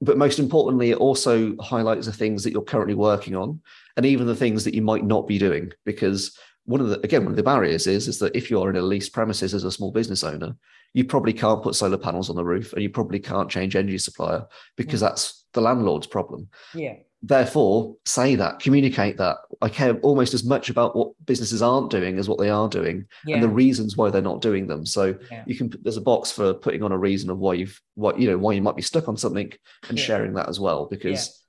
But 0.00 0.18
most 0.18 0.38
importantly, 0.38 0.90
it 0.90 0.98
also 0.98 1.56
highlights 1.56 2.06
the 2.06 2.12
things 2.12 2.42
that 2.44 2.52
you're 2.52 2.62
currently 2.62 2.94
working 2.94 3.36
on 3.36 3.60
and 3.96 4.04
even 4.04 4.26
the 4.26 4.34
things 4.34 4.64
that 4.64 4.74
you 4.74 4.82
might 4.82 5.04
not 5.04 5.26
be 5.26 5.38
doing. 5.38 5.72
Because 5.84 6.36
one 6.64 6.80
of 6.80 6.88
the 6.88 7.00
again 7.00 7.22
one 7.22 7.32
of 7.32 7.36
the 7.36 7.42
barriers 7.42 7.86
is 7.86 8.08
is 8.08 8.18
that 8.18 8.34
if 8.34 8.50
you're 8.50 8.70
in 8.70 8.76
a 8.76 8.82
leased 8.82 9.12
premises 9.12 9.54
as 9.54 9.64
a 9.64 9.70
small 9.70 9.90
business 9.90 10.24
owner 10.24 10.56
you 10.94 11.04
probably 11.04 11.32
can't 11.32 11.62
put 11.62 11.74
solar 11.74 11.98
panels 11.98 12.30
on 12.30 12.36
the 12.36 12.44
roof 12.44 12.72
and 12.72 12.82
you 12.82 12.88
probably 12.88 13.18
can't 13.18 13.50
change 13.50 13.76
energy 13.76 13.98
supplier 13.98 14.46
because 14.76 15.00
mm. 15.00 15.02
that's 15.02 15.44
the 15.52 15.60
landlord's 15.60 16.06
problem. 16.06 16.48
Yeah 16.72 16.94
therefore 17.26 17.96
say 18.04 18.34
that 18.34 18.60
communicate 18.60 19.16
that 19.16 19.38
i 19.62 19.68
care 19.68 19.96
almost 20.00 20.34
as 20.34 20.44
much 20.44 20.68
about 20.68 20.94
what 20.94 21.10
businesses 21.24 21.62
aren't 21.62 21.90
doing 21.90 22.18
as 22.18 22.28
what 22.28 22.38
they 22.38 22.50
are 22.50 22.68
doing 22.68 23.06
yeah. 23.24 23.34
and 23.34 23.42
the 23.42 23.48
reasons 23.48 23.96
why 23.96 24.10
they're 24.10 24.20
not 24.20 24.42
doing 24.42 24.66
them 24.66 24.84
so 24.84 25.14
yeah. 25.30 25.42
you 25.46 25.56
can 25.56 25.72
there's 25.82 25.96
a 25.96 26.02
box 26.02 26.30
for 26.30 26.52
putting 26.52 26.82
on 26.82 26.92
a 26.92 26.98
reason 26.98 27.30
of 27.30 27.38
why 27.38 27.54
you've 27.54 27.80
what 27.94 28.18
you 28.18 28.28
know 28.28 28.36
why 28.36 28.52
you 28.52 28.60
might 28.60 28.76
be 28.76 28.82
stuck 28.82 29.08
on 29.08 29.16
something 29.16 29.50
and 29.88 29.98
yeah. 29.98 30.04
sharing 30.04 30.34
that 30.34 30.50
as 30.50 30.60
well 30.60 30.84
because 30.84 31.43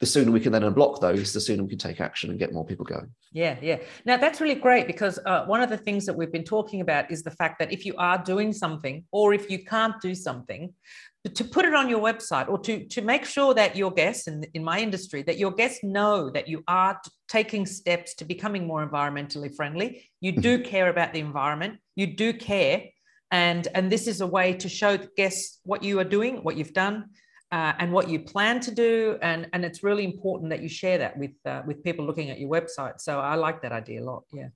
the 0.00 0.06
sooner 0.06 0.30
we 0.30 0.40
can 0.40 0.52
then 0.52 0.62
unblock 0.62 1.00
those, 1.00 1.32
the 1.32 1.40
sooner 1.40 1.62
we 1.62 1.70
can 1.70 1.78
take 1.78 2.00
action 2.00 2.30
and 2.30 2.38
get 2.38 2.52
more 2.52 2.64
people 2.64 2.84
going. 2.84 3.10
Yeah, 3.32 3.56
yeah. 3.60 3.78
Now 4.04 4.16
that's 4.16 4.40
really 4.40 4.54
great 4.54 4.86
because 4.86 5.18
uh, 5.26 5.44
one 5.46 5.60
of 5.60 5.70
the 5.70 5.76
things 5.76 6.06
that 6.06 6.14
we've 6.14 6.30
been 6.30 6.44
talking 6.44 6.80
about 6.80 7.10
is 7.10 7.22
the 7.22 7.32
fact 7.32 7.58
that 7.58 7.72
if 7.72 7.84
you 7.84 7.94
are 7.98 8.18
doing 8.18 8.52
something 8.52 9.04
or 9.10 9.34
if 9.34 9.50
you 9.50 9.64
can't 9.64 10.00
do 10.00 10.14
something, 10.14 10.72
to 11.34 11.44
put 11.44 11.64
it 11.64 11.74
on 11.74 11.88
your 11.88 12.00
website 12.00 12.48
or 12.48 12.58
to, 12.60 12.84
to 12.86 13.02
make 13.02 13.24
sure 13.24 13.52
that 13.54 13.76
your 13.76 13.90
guests 13.90 14.28
in, 14.28 14.44
in 14.54 14.62
my 14.62 14.78
industry, 14.78 15.22
that 15.22 15.36
your 15.36 15.50
guests 15.50 15.82
know 15.82 16.30
that 16.30 16.48
you 16.48 16.62
are 16.68 17.00
taking 17.26 17.66
steps 17.66 18.14
to 18.14 18.24
becoming 18.24 18.66
more 18.66 18.86
environmentally 18.86 19.54
friendly. 19.54 20.08
You 20.20 20.32
do 20.32 20.58
mm-hmm. 20.58 20.70
care 20.70 20.88
about 20.88 21.12
the 21.12 21.20
environment. 21.20 21.78
You 21.96 22.06
do 22.06 22.32
care. 22.32 22.84
And, 23.30 23.66
and 23.74 23.92
this 23.92 24.06
is 24.06 24.20
a 24.20 24.26
way 24.26 24.54
to 24.54 24.68
show 24.68 24.96
guests 24.96 25.58
what 25.64 25.82
you 25.82 25.98
are 25.98 26.04
doing, 26.04 26.36
what 26.44 26.56
you've 26.56 26.72
done, 26.72 27.10
uh, 27.50 27.72
and 27.78 27.92
what 27.92 28.08
you 28.08 28.20
plan 28.20 28.60
to 28.60 28.70
do 28.70 29.18
and 29.22 29.48
and 29.52 29.64
it's 29.64 29.82
really 29.82 30.04
important 30.04 30.50
that 30.50 30.62
you 30.62 30.68
share 30.68 30.98
that 30.98 31.16
with 31.16 31.32
uh, 31.46 31.62
with 31.66 31.82
people 31.82 32.04
looking 32.04 32.30
at 32.30 32.38
your 32.38 32.50
website 32.50 33.00
so 33.00 33.18
i 33.20 33.34
like 33.34 33.62
that 33.62 33.72
idea 33.72 34.02
a 34.02 34.04
lot 34.04 34.24
yeah 34.32 34.48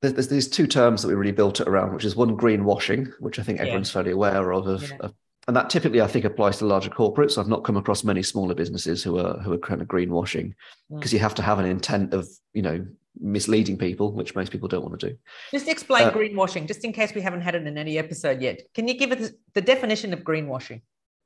there's, 0.00 0.14
there's 0.14 0.28
these 0.28 0.48
two 0.48 0.66
terms 0.66 1.02
that 1.02 1.08
we 1.08 1.14
really 1.14 1.32
built 1.32 1.60
it 1.60 1.68
around 1.68 1.92
which 1.94 2.04
is 2.04 2.16
one 2.16 2.36
greenwashing 2.36 3.10
which 3.20 3.38
i 3.38 3.42
think 3.42 3.60
everyone's 3.60 3.90
yeah. 3.90 3.94
fairly 3.94 4.12
aware 4.12 4.52
of, 4.52 4.66
of, 4.66 4.82
yeah. 4.82 4.96
of, 5.00 5.14
and 5.46 5.56
that 5.56 5.70
typically 5.70 6.00
i 6.00 6.06
think 6.06 6.24
applies 6.24 6.58
to 6.58 6.66
larger 6.66 6.90
corporates 6.90 7.38
i've 7.38 7.48
not 7.48 7.64
come 7.64 7.76
across 7.76 8.02
many 8.02 8.22
smaller 8.22 8.54
businesses 8.54 9.02
who 9.02 9.18
are 9.18 9.38
who 9.38 9.52
are 9.52 9.58
kind 9.58 9.80
of 9.80 9.86
greenwashing 9.86 10.52
because 10.90 11.10
mm. 11.10 11.14
you 11.14 11.20
have 11.20 11.34
to 11.34 11.42
have 11.42 11.58
an 11.58 11.66
intent 11.66 12.12
of 12.12 12.28
you 12.54 12.62
know 12.62 12.84
misleading 13.20 13.76
people, 13.76 14.12
which 14.12 14.34
most 14.34 14.50
people 14.50 14.68
don't 14.68 14.82
want 14.82 14.98
to 14.98 15.10
do. 15.10 15.16
Just 15.50 15.68
explain 15.68 16.08
uh, 16.08 16.12
greenwashing, 16.12 16.66
just 16.66 16.84
in 16.84 16.92
case 16.92 17.14
we 17.14 17.20
haven't 17.20 17.42
had 17.42 17.54
it 17.54 17.66
in 17.66 17.76
any 17.76 17.98
episode 17.98 18.40
yet. 18.40 18.62
Can 18.74 18.88
you 18.88 18.94
give 18.94 19.12
us 19.12 19.30
the 19.54 19.60
definition 19.60 20.12
of 20.12 20.20
greenwashing? 20.20 20.82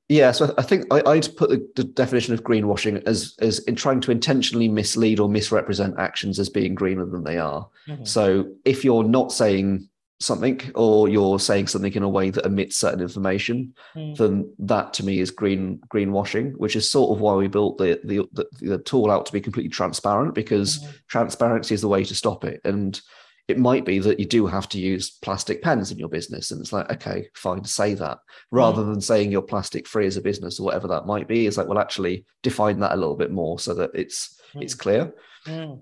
Yeah, 0.09 0.31
so 0.31 0.55
I 0.57 0.62
think 0.62 0.87
I, 0.92 1.03
would 1.03 1.37
put 1.37 1.51
the, 1.51 1.69
the, 1.75 1.83
definition 1.83 2.33
of 2.33 2.45
greenwashing 2.45 3.03
as 3.07 3.35
as 3.40 3.59
in 3.61 3.75
trying 3.75 4.01
to 4.03 4.12
intentionally 4.12 4.69
mislead 4.69 5.19
or 5.19 5.29
misrepresent 5.29 5.99
actions 5.99 6.38
as 6.38 6.49
being 6.49 6.77
greener 6.77 7.07
than 7.07 7.25
they 7.25 7.38
are. 7.38 7.69
Mm-hmm. 7.88 8.05
So 8.05 8.49
if 8.64 8.85
you're 8.85 9.03
not 9.03 9.33
saying 9.33 9.88
something 10.21 10.61
or 10.77 11.09
you're 11.09 11.40
saying 11.40 11.66
something 11.66 11.92
in 11.92 12.05
a 12.05 12.09
way 12.09 12.31
that 12.31 12.47
omits 12.47 12.77
certain 12.77 13.01
information, 13.01 13.75
mm. 13.97 14.16
then 14.16 14.51
that 14.61 14.95
to 14.95 15.05
me 15.05 15.19
is 15.19 15.33
green 15.33 15.81
greenwashing, 15.88 16.53
which 16.57 16.77
is 16.77 16.88
sort 16.88 17.14
of 17.14 17.21
why 17.21 17.35
we 17.35 17.49
built 17.49 17.79
the 17.79 18.01
the, 18.05 18.29
the, 18.33 18.47
the 18.61 18.79
tool 18.79 19.11
out 19.11 19.27
to 19.27 19.33
be 19.33 19.40
completely 19.40 19.71
transparent 19.71 20.35
because 20.37 20.79
mm-hmm. 20.79 20.92
transparency 21.09 21.75
is 21.75 21.81
the 21.81 21.88
way 21.88 22.05
to 22.05 22.14
stop 22.14 22.45
it. 22.45 22.61
And 22.64 23.01
it 23.49 23.59
might 23.59 23.85
be 23.85 23.99
that 24.01 24.19
you 24.19 24.27
do 24.27 24.47
have 24.47 24.69
to 24.69 24.81
use 24.81 25.11
plastic 25.23 25.63
pens 25.63 25.93
in 25.93 25.99
your 25.99 26.09
business 26.09 26.51
and 26.51 26.61
it's 26.61 26.73
like 26.73 26.91
okay 26.91 27.29
fine 27.35 27.65
say 27.65 27.95
that 27.95 28.19
rather 28.51 28.83
mm. 28.83 28.87
than 28.87 29.01
saying 29.01 29.31
you're 29.31 29.43
plastic 29.43 29.87
free 29.87 30.07
as 30.07 30.17
a 30.17 30.23
business 30.23 30.59
or 30.59 30.65
whatever 30.65 30.89
that 30.89 31.07
might 31.07 31.29
be 31.29 31.47
it's 31.47 31.57
like 31.57 31.69
well 31.69 31.79
actually 31.79 32.25
define 32.43 32.81
that 32.81 32.93
a 32.93 32.97
little 32.97 33.17
bit 33.17 33.31
more 33.31 33.59
so 33.59 33.75
that 33.75 33.91
it's 33.95 34.41
mm. 34.55 34.63
it's 34.63 34.75
clear 34.75 35.15
mm. 35.47 35.81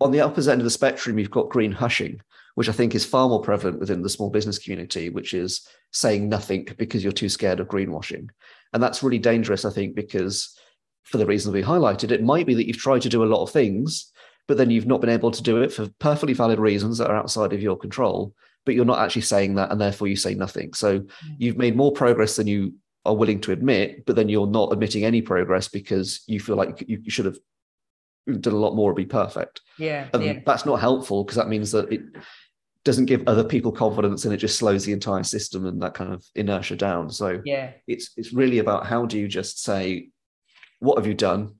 on 0.00 0.10
the 0.10 0.20
opposite 0.20 0.52
end 0.52 0.60
of 0.60 0.64
the 0.64 0.70
spectrum 0.70 1.18
you've 1.18 1.30
got 1.30 1.48
green 1.48 1.72
hushing 1.72 2.20
which 2.54 2.68
i 2.68 2.72
think 2.72 2.94
is 2.94 3.04
far 3.04 3.28
more 3.28 3.42
prevalent 3.42 3.80
within 3.80 4.02
the 4.02 4.10
small 4.10 4.30
business 4.30 4.58
community 4.58 5.08
which 5.08 5.32
is 5.34 5.66
saying 5.92 6.28
nothing 6.28 6.66
because 6.76 7.02
you're 7.02 7.12
too 7.12 7.28
scared 7.28 7.60
of 7.60 7.68
greenwashing 7.68 8.28
and 8.72 8.82
that's 8.82 9.02
really 9.02 9.18
dangerous 9.18 9.64
i 9.64 9.70
think 9.70 9.94
because 9.94 10.58
for 11.04 11.18
the 11.18 11.26
reasons 11.26 11.54
we 11.54 11.62
highlighted 11.62 12.10
it 12.10 12.22
might 12.22 12.46
be 12.46 12.54
that 12.54 12.66
you've 12.66 12.76
tried 12.76 13.00
to 13.00 13.08
do 13.08 13.22
a 13.22 13.26
lot 13.26 13.42
of 13.42 13.50
things 13.50 14.12
but 14.48 14.56
then 14.56 14.70
you've 14.70 14.86
not 14.86 15.00
been 15.00 15.10
able 15.10 15.30
to 15.30 15.42
do 15.42 15.62
it 15.62 15.72
for 15.72 15.88
perfectly 15.98 16.34
valid 16.34 16.58
reasons 16.58 16.98
that 16.98 17.10
are 17.10 17.16
outside 17.16 17.52
of 17.52 17.62
your 17.62 17.76
control 17.76 18.34
but 18.66 18.74
you're 18.74 18.84
not 18.84 18.98
actually 18.98 19.22
saying 19.22 19.54
that 19.54 19.70
and 19.70 19.80
therefore 19.80 20.08
you 20.08 20.16
say 20.16 20.34
nothing. 20.34 20.74
So 20.74 20.98
mm. 20.98 21.08
you've 21.38 21.56
made 21.56 21.76
more 21.76 21.92
progress 21.92 22.36
than 22.36 22.48
you 22.48 22.74
are 23.04 23.14
willing 23.14 23.40
to 23.40 23.52
admit 23.52 24.04
but 24.04 24.16
then 24.16 24.28
you're 24.28 24.48
not 24.48 24.72
admitting 24.72 25.04
any 25.04 25.22
progress 25.22 25.68
because 25.68 26.22
you 26.26 26.40
feel 26.40 26.56
like 26.56 26.84
you, 26.86 27.00
should 27.08 27.24
have 27.24 27.38
done 28.40 28.52
a 28.52 28.58
lot 28.58 28.74
more 28.74 28.90
to 28.90 28.96
be 28.96 29.06
perfect. 29.06 29.60
Yeah, 29.78 30.08
and 30.12 30.24
yeah. 30.24 30.40
that's 30.44 30.66
not 30.66 30.80
helpful 30.80 31.22
because 31.22 31.36
that 31.36 31.48
means 31.48 31.70
that 31.70 31.90
it 31.92 32.02
doesn't 32.84 33.06
give 33.06 33.22
other 33.26 33.44
people 33.44 33.72
confidence 33.72 34.24
and 34.24 34.34
it 34.34 34.38
just 34.38 34.58
slows 34.58 34.84
the 34.84 34.92
entire 34.92 35.22
system 35.22 35.66
and 35.66 35.80
that 35.82 35.94
kind 35.94 36.12
of 36.12 36.24
inertia 36.34 36.76
down. 36.76 37.10
So 37.10 37.40
yeah. 37.44 37.72
it's 37.86 38.10
it's 38.16 38.32
really 38.32 38.58
about 38.58 38.86
how 38.86 39.06
do 39.06 39.18
you 39.18 39.28
just 39.28 39.62
say 39.62 40.08
what 40.80 40.98
have 40.98 41.06
you 41.06 41.14
done 41.14 41.55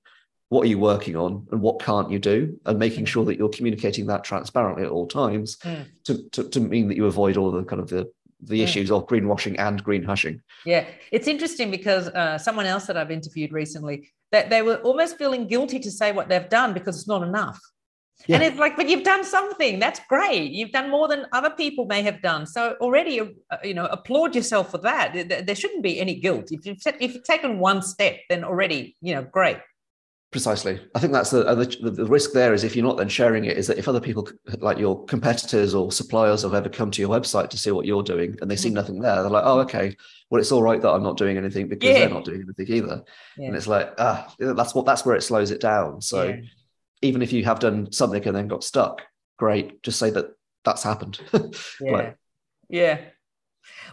what 0.48 0.62
are 0.62 0.68
you 0.68 0.78
working 0.78 1.16
on 1.16 1.46
and 1.50 1.60
what 1.60 1.80
can't 1.80 2.10
you 2.10 2.18
do 2.18 2.58
and 2.66 2.78
making 2.78 3.04
sure 3.04 3.24
that 3.24 3.36
you're 3.36 3.48
communicating 3.48 4.06
that 4.06 4.24
transparently 4.24 4.84
at 4.84 4.90
all 4.90 5.06
times 5.06 5.56
mm. 5.58 5.84
to, 6.04 6.28
to, 6.30 6.48
to, 6.48 6.60
mean 6.60 6.88
that 6.88 6.96
you 6.96 7.06
avoid 7.06 7.36
all 7.36 7.50
the 7.50 7.64
kind 7.64 7.80
of 7.80 7.88
the 7.88 8.10
the 8.42 8.60
mm. 8.60 8.64
issues 8.64 8.90
of 8.90 9.06
greenwashing 9.06 9.58
and 9.58 9.82
green 9.82 10.02
hushing 10.02 10.40
yeah 10.64 10.84
it's 11.10 11.26
interesting 11.26 11.70
because 11.70 12.08
uh, 12.08 12.36
someone 12.36 12.66
else 12.66 12.86
that 12.86 12.96
i've 12.96 13.10
interviewed 13.10 13.52
recently 13.52 14.10
that 14.30 14.50
they 14.50 14.62
were 14.62 14.76
almost 14.76 15.16
feeling 15.16 15.46
guilty 15.46 15.78
to 15.78 15.90
say 15.90 16.12
what 16.12 16.28
they've 16.28 16.48
done 16.48 16.74
because 16.74 16.96
it's 16.96 17.08
not 17.08 17.22
enough 17.22 17.58
yeah. 18.26 18.36
And 18.36 18.44
it's 18.44 18.58
like, 18.58 18.76
but 18.76 18.88
you've 18.88 19.04
done 19.04 19.24
something. 19.24 19.78
That's 19.78 20.00
great. 20.08 20.50
You've 20.50 20.72
done 20.72 20.90
more 20.90 21.06
than 21.06 21.26
other 21.32 21.50
people 21.50 21.84
may 21.84 22.02
have 22.02 22.22
done. 22.22 22.46
So 22.46 22.74
already, 22.80 23.20
uh, 23.20 23.26
you 23.62 23.74
know, 23.74 23.86
applaud 23.86 24.34
yourself 24.34 24.70
for 24.70 24.78
that. 24.78 25.46
There 25.46 25.54
shouldn't 25.54 25.82
be 25.82 26.00
any 26.00 26.14
guilt. 26.18 26.50
If 26.50 26.64
you've, 26.64 26.78
if 26.98 27.14
you've 27.14 27.24
taken 27.24 27.58
one 27.58 27.82
step, 27.82 28.16
then 28.28 28.42
already, 28.42 28.96
you 29.02 29.14
know, 29.14 29.22
great. 29.22 29.58
Precisely. 30.36 30.80
I 30.94 30.98
think 30.98 31.12
that's 31.12 31.30
the, 31.30 31.42
the, 31.42 31.90
the 31.90 32.04
risk 32.04 32.32
there 32.32 32.52
is 32.52 32.62
if 32.62 32.76
you're 32.76 32.84
not 32.84 32.96
then 32.96 33.08
sharing 33.08 33.44
it, 33.46 33.56
is 33.56 33.66
that 33.66 33.78
if 33.78 33.88
other 33.88 34.00
people 34.00 34.28
like 34.58 34.78
your 34.78 35.04
competitors 35.06 35.74
or 35.74 35.90
suppliers 35.90 36.42
have 36.42 36.54
ever 36.54 36.68
come 36.68 36.90
to 36.90 37.00
your 37.00 37.10
website 37.10 37.50
to 37.50 37.58
see 37.58 37.70
what 37.70 37.86
you're 37.86 38.02
doing 38.02 38.36
and 38.40 38.50
they 38.50 38.56
see 38.56 38.68
mm-hmm. 38.68 38.74
nothing 38.74 39.00
there, 39.00 39.16
they're 39.22 39.30
like, 39.30 39.44
oh, 39.46 39.60
okay, 39.60 39.96
well, 40.30 40.40
it's 40.40 40.52
all 40.52 40.62
right 40.62 40.80
that 40.82 40.90
I'm 40.90 41.02
not 41.02 41.16
doing 41.16 41.36
anything 41.36 41.68
because 41.68 41.88
yeah. 41.88 42.00
they're 42.00 42.10
not 42.10 42.24
doing 42.24 42.42
anything 42.42 42.76
either. 42.76 43.02
Yeah. 43.38 43.46
And 43.46 43.56
it's 43.56 43.66
like, 43.66 43.94
ah, 43.98 44.34
that's 44.38 44.74
what 44.74 44.86
that's 44.86 45.06
where 45.06 45.16
it 45.16 45.22
slows 45.22 45.50
it 45.50 45.60
down. 45.60 46.00
So 46.00 46.24
yeah 46.24 46.40
even 47.02 47.22
if 47.22 47.32
you 47.32 47.44
have 47.44 47.60
done 47.60 47.92
something 47.92 48.26
and 48.26 48.36
then 48.36 48.48
got 48.48 48.64
stuck, 48.64 49.02
great. 49.38 49.82
Just 49.82 49.98
say 49.98 50.10
that 50.10 50.26
that's 50.64 50.82
happened. 50.82 51.20
yeah. 51.80 51.90
Like, 51.90 52.16
yeah. 52.68 53.00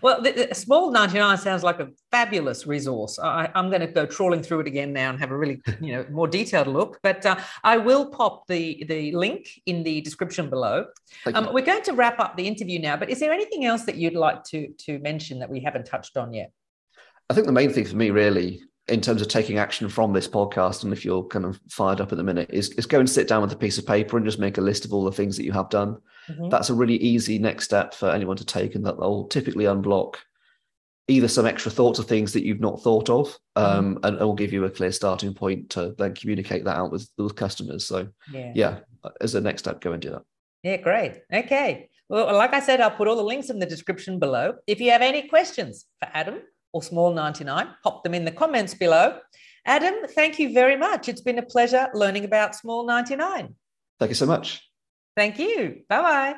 Well, 0.01 0.21
the, 0.21 0.31
the, 0.31 0.55
Small 0.55 0.91
99 0.91 1.37
sounds 1.37 1.63
like 1.63 1.79
a 1.79 1.89
fabulous 2.11 2.67
resource. 2.67 3.19
I, 3.19 3.49
am 3.55 3.69
going 3.69 3.81
to 3.81 3.87
go 3.87 4.05
trawling 4.05 4.43
through 4.43 4.61
it 4.61 4.67
again 4.67 4.93
now 4.93 5.09
and 5.09 5.19
have 5.19 5.31
a 5.31 5.37
really, 5.37 5.61
you 5.81 5.93
know, 5.93 6.05
more 6.11 6.27
detailed 6.27 6.67
look. 6.67 6.99
But 7.01 7.25
uh, 7.25 7.37
I 7.63 7.77
will 7.77 8.07
pop 8.07 8.47
the 8.47 8.83
the 8.87 9.11
link 9.13 9.47
in 9.65 9.83
the 9.83 10.01
description 10.01 10.49
below. 10.49 10.85
Um, 11.33 11.49
we're 11.53 11.65
going 11.65 11.83
to 11.83 11.93
wrap 11.93 12.19
up 12.19 12.37
the 12.37 12.47
interview 12.47 12.79
now. 12.79 12.97
But 12.97 13.09
is 13.09 13.19
there 13.19 13.31
anything 13.31 13.65
else 13.65 13.85
that 13.85 13.95
you'd 13.95 14.13
like 14.13 14.43
to 14.45 14.69
to 14.85 14.99
mention 14.99 15.39
that 15.39 15.49
we 15.49 15.59
haven't 15.59 15.85
touched 15.85 16.17
on 16.17 16.33
yet? 16.33 16.51
I 17.29 17.33
think 17.33 17.45
the 17.45 17.53
main 17.53 17.71
thing 17.71 17.85
for 17.85 17.95
me 17.95 18.09
really 18.09 18.61
in 18.87 18.99
terms 18.99 19.21
of 19.21 19.29
taking 19.29 19.57
action 19.57 19.87
from 19.87 20.11
this 20.11 20.27
podcast, 20.27 20.83
and 20.83 20.91
if 20.91 21.05
you're 21.05 21.23
kind 21.23 21.45
of 21.45 21.59
fired 21.69 22.01
up 22.01 22.11
at 22.11 22.17
the 22.17 22.23
minute, 22.23 22.49
is, 22.51 22.69
is 22.71 22.85
go 22.85 22.99
and 22.99 23.09
sit 23.09 23.27
down 23.27 23.41
with 23.41 23.53
a 23.53 23.57
piece 23.57 23.77
of 23.77 23.85
paper 23.85 24.17
and 24.17 24.25
just 24.25 24.39
make 24.39 24.57
a 24.57 24.61
list 24.61 24.83
of 24.83 24.93
all 24.93 25.05
the 25.05 25.11
things 25.11 25.37
that 25.37 25.45
you 25.45 25.53
have 25.53 25.69
done. 25.69 25.97
Mm-hmm. 26.29 26.49
That's 26.49 26.69
a 26.69 26.73
really 26.73 26.97
easy 26.97 27.39
next 27.39 27.65
step 27.65 27.93
for 27.93 28.09
anyone 28.09 28.37
to 28.37 28.45
take, 28.45 28.75
and 28.75 28.85
that 28.85 28.97
will 28.97 29.27
typically 29.27 29.65
unblock 29.65 30.15
either 31.07 31.27
some 31.27 31.45
extra 31.45 31.71
thoughts 31.71 31.99
of 31.99 32.07
things 32.07 32.33
that 32.33 32.45
you've 32.45 32.61
not 32.61 32.81
thought 32.81 33.09
of, 33.09 33.27
mm-hmm. 33.57 33.63
um, 33.63 33.95
mm-hmm. 33.95 34.05
and 34.05 34.17
it 34.19 34.23
will 34.23 34.33
give 34.33 34.53
you 34.53 34.65
a 34.65 34.69
clear 34.69 34.91
starting 34.91 35.33
point 35.33 35.69
to 35.71 35.95
then 35.97 36.13
communicate 36.13 36.65
that 36.65 36.77
out 36.77 36.91
with, 36.91 37.09
with 37.17 37.35
customers. 37.35 37.85
So, 37.85 38.07
yeah. 38.31 38.51
yeah, 38.55 38.79
as 39.21 39.35
a 39.35 39.41
next 39.41 39.63
step, 39.63 39.81
go 39.81 39.93
and 39.93 40.01
do 40.01 40.11
that. 40.11 40.23
Yeah, 40.63 40.77
great. 40.77 41.21
Okay. 41.31 41.89
Well, 42.09 42.33
like 42.35 42.53
I 42.53 42.59
said, 42.59 42.79
I'll 42.79 42.91
put 42.91 43.07
all 43.07 43.15
the 43.15 43.23
links 43.23 43.49
in 43.49 43.59
the 43.59 43.65
description 43.65 44.19
below. 44.19 44.55
If 44.67 44.79
you 44.79 44.91
have 44.91 45.01
any 45.01 45.27
questions 45.27 45.85
for 45.99 46.09
Adam, 46.13 46.41
or 46.73 46.83
small 46.83 47.13
99, 47.13 47.67
pop 47.83 48.03
them 48.03 48.13
in 48.13 48.25
the 48.25 48.31
comments 48.31 48.73
below. 48.73 49.19
Adam, 49.65 49.93
thank 50.09 50.39
you 50.39 50.53
very 50.53 50.75
much. 50.75 51.07
It's 51.07 51.21
been 51.21 51.39
a 51.39 51.43
pleasure 51.43 51.87
learning 51.93 52.25
about 52.25 52.55
small 52.55 52.85
99. 52.85 53.55
Thank 53.99 54.09
you 54.09 54.15
so 54.15 54.25
much. 54.25 54.61
Thank 55.15 55.39
you. 55.39 55.83
Bye 55.87 56.01
bye. 56.01 56.35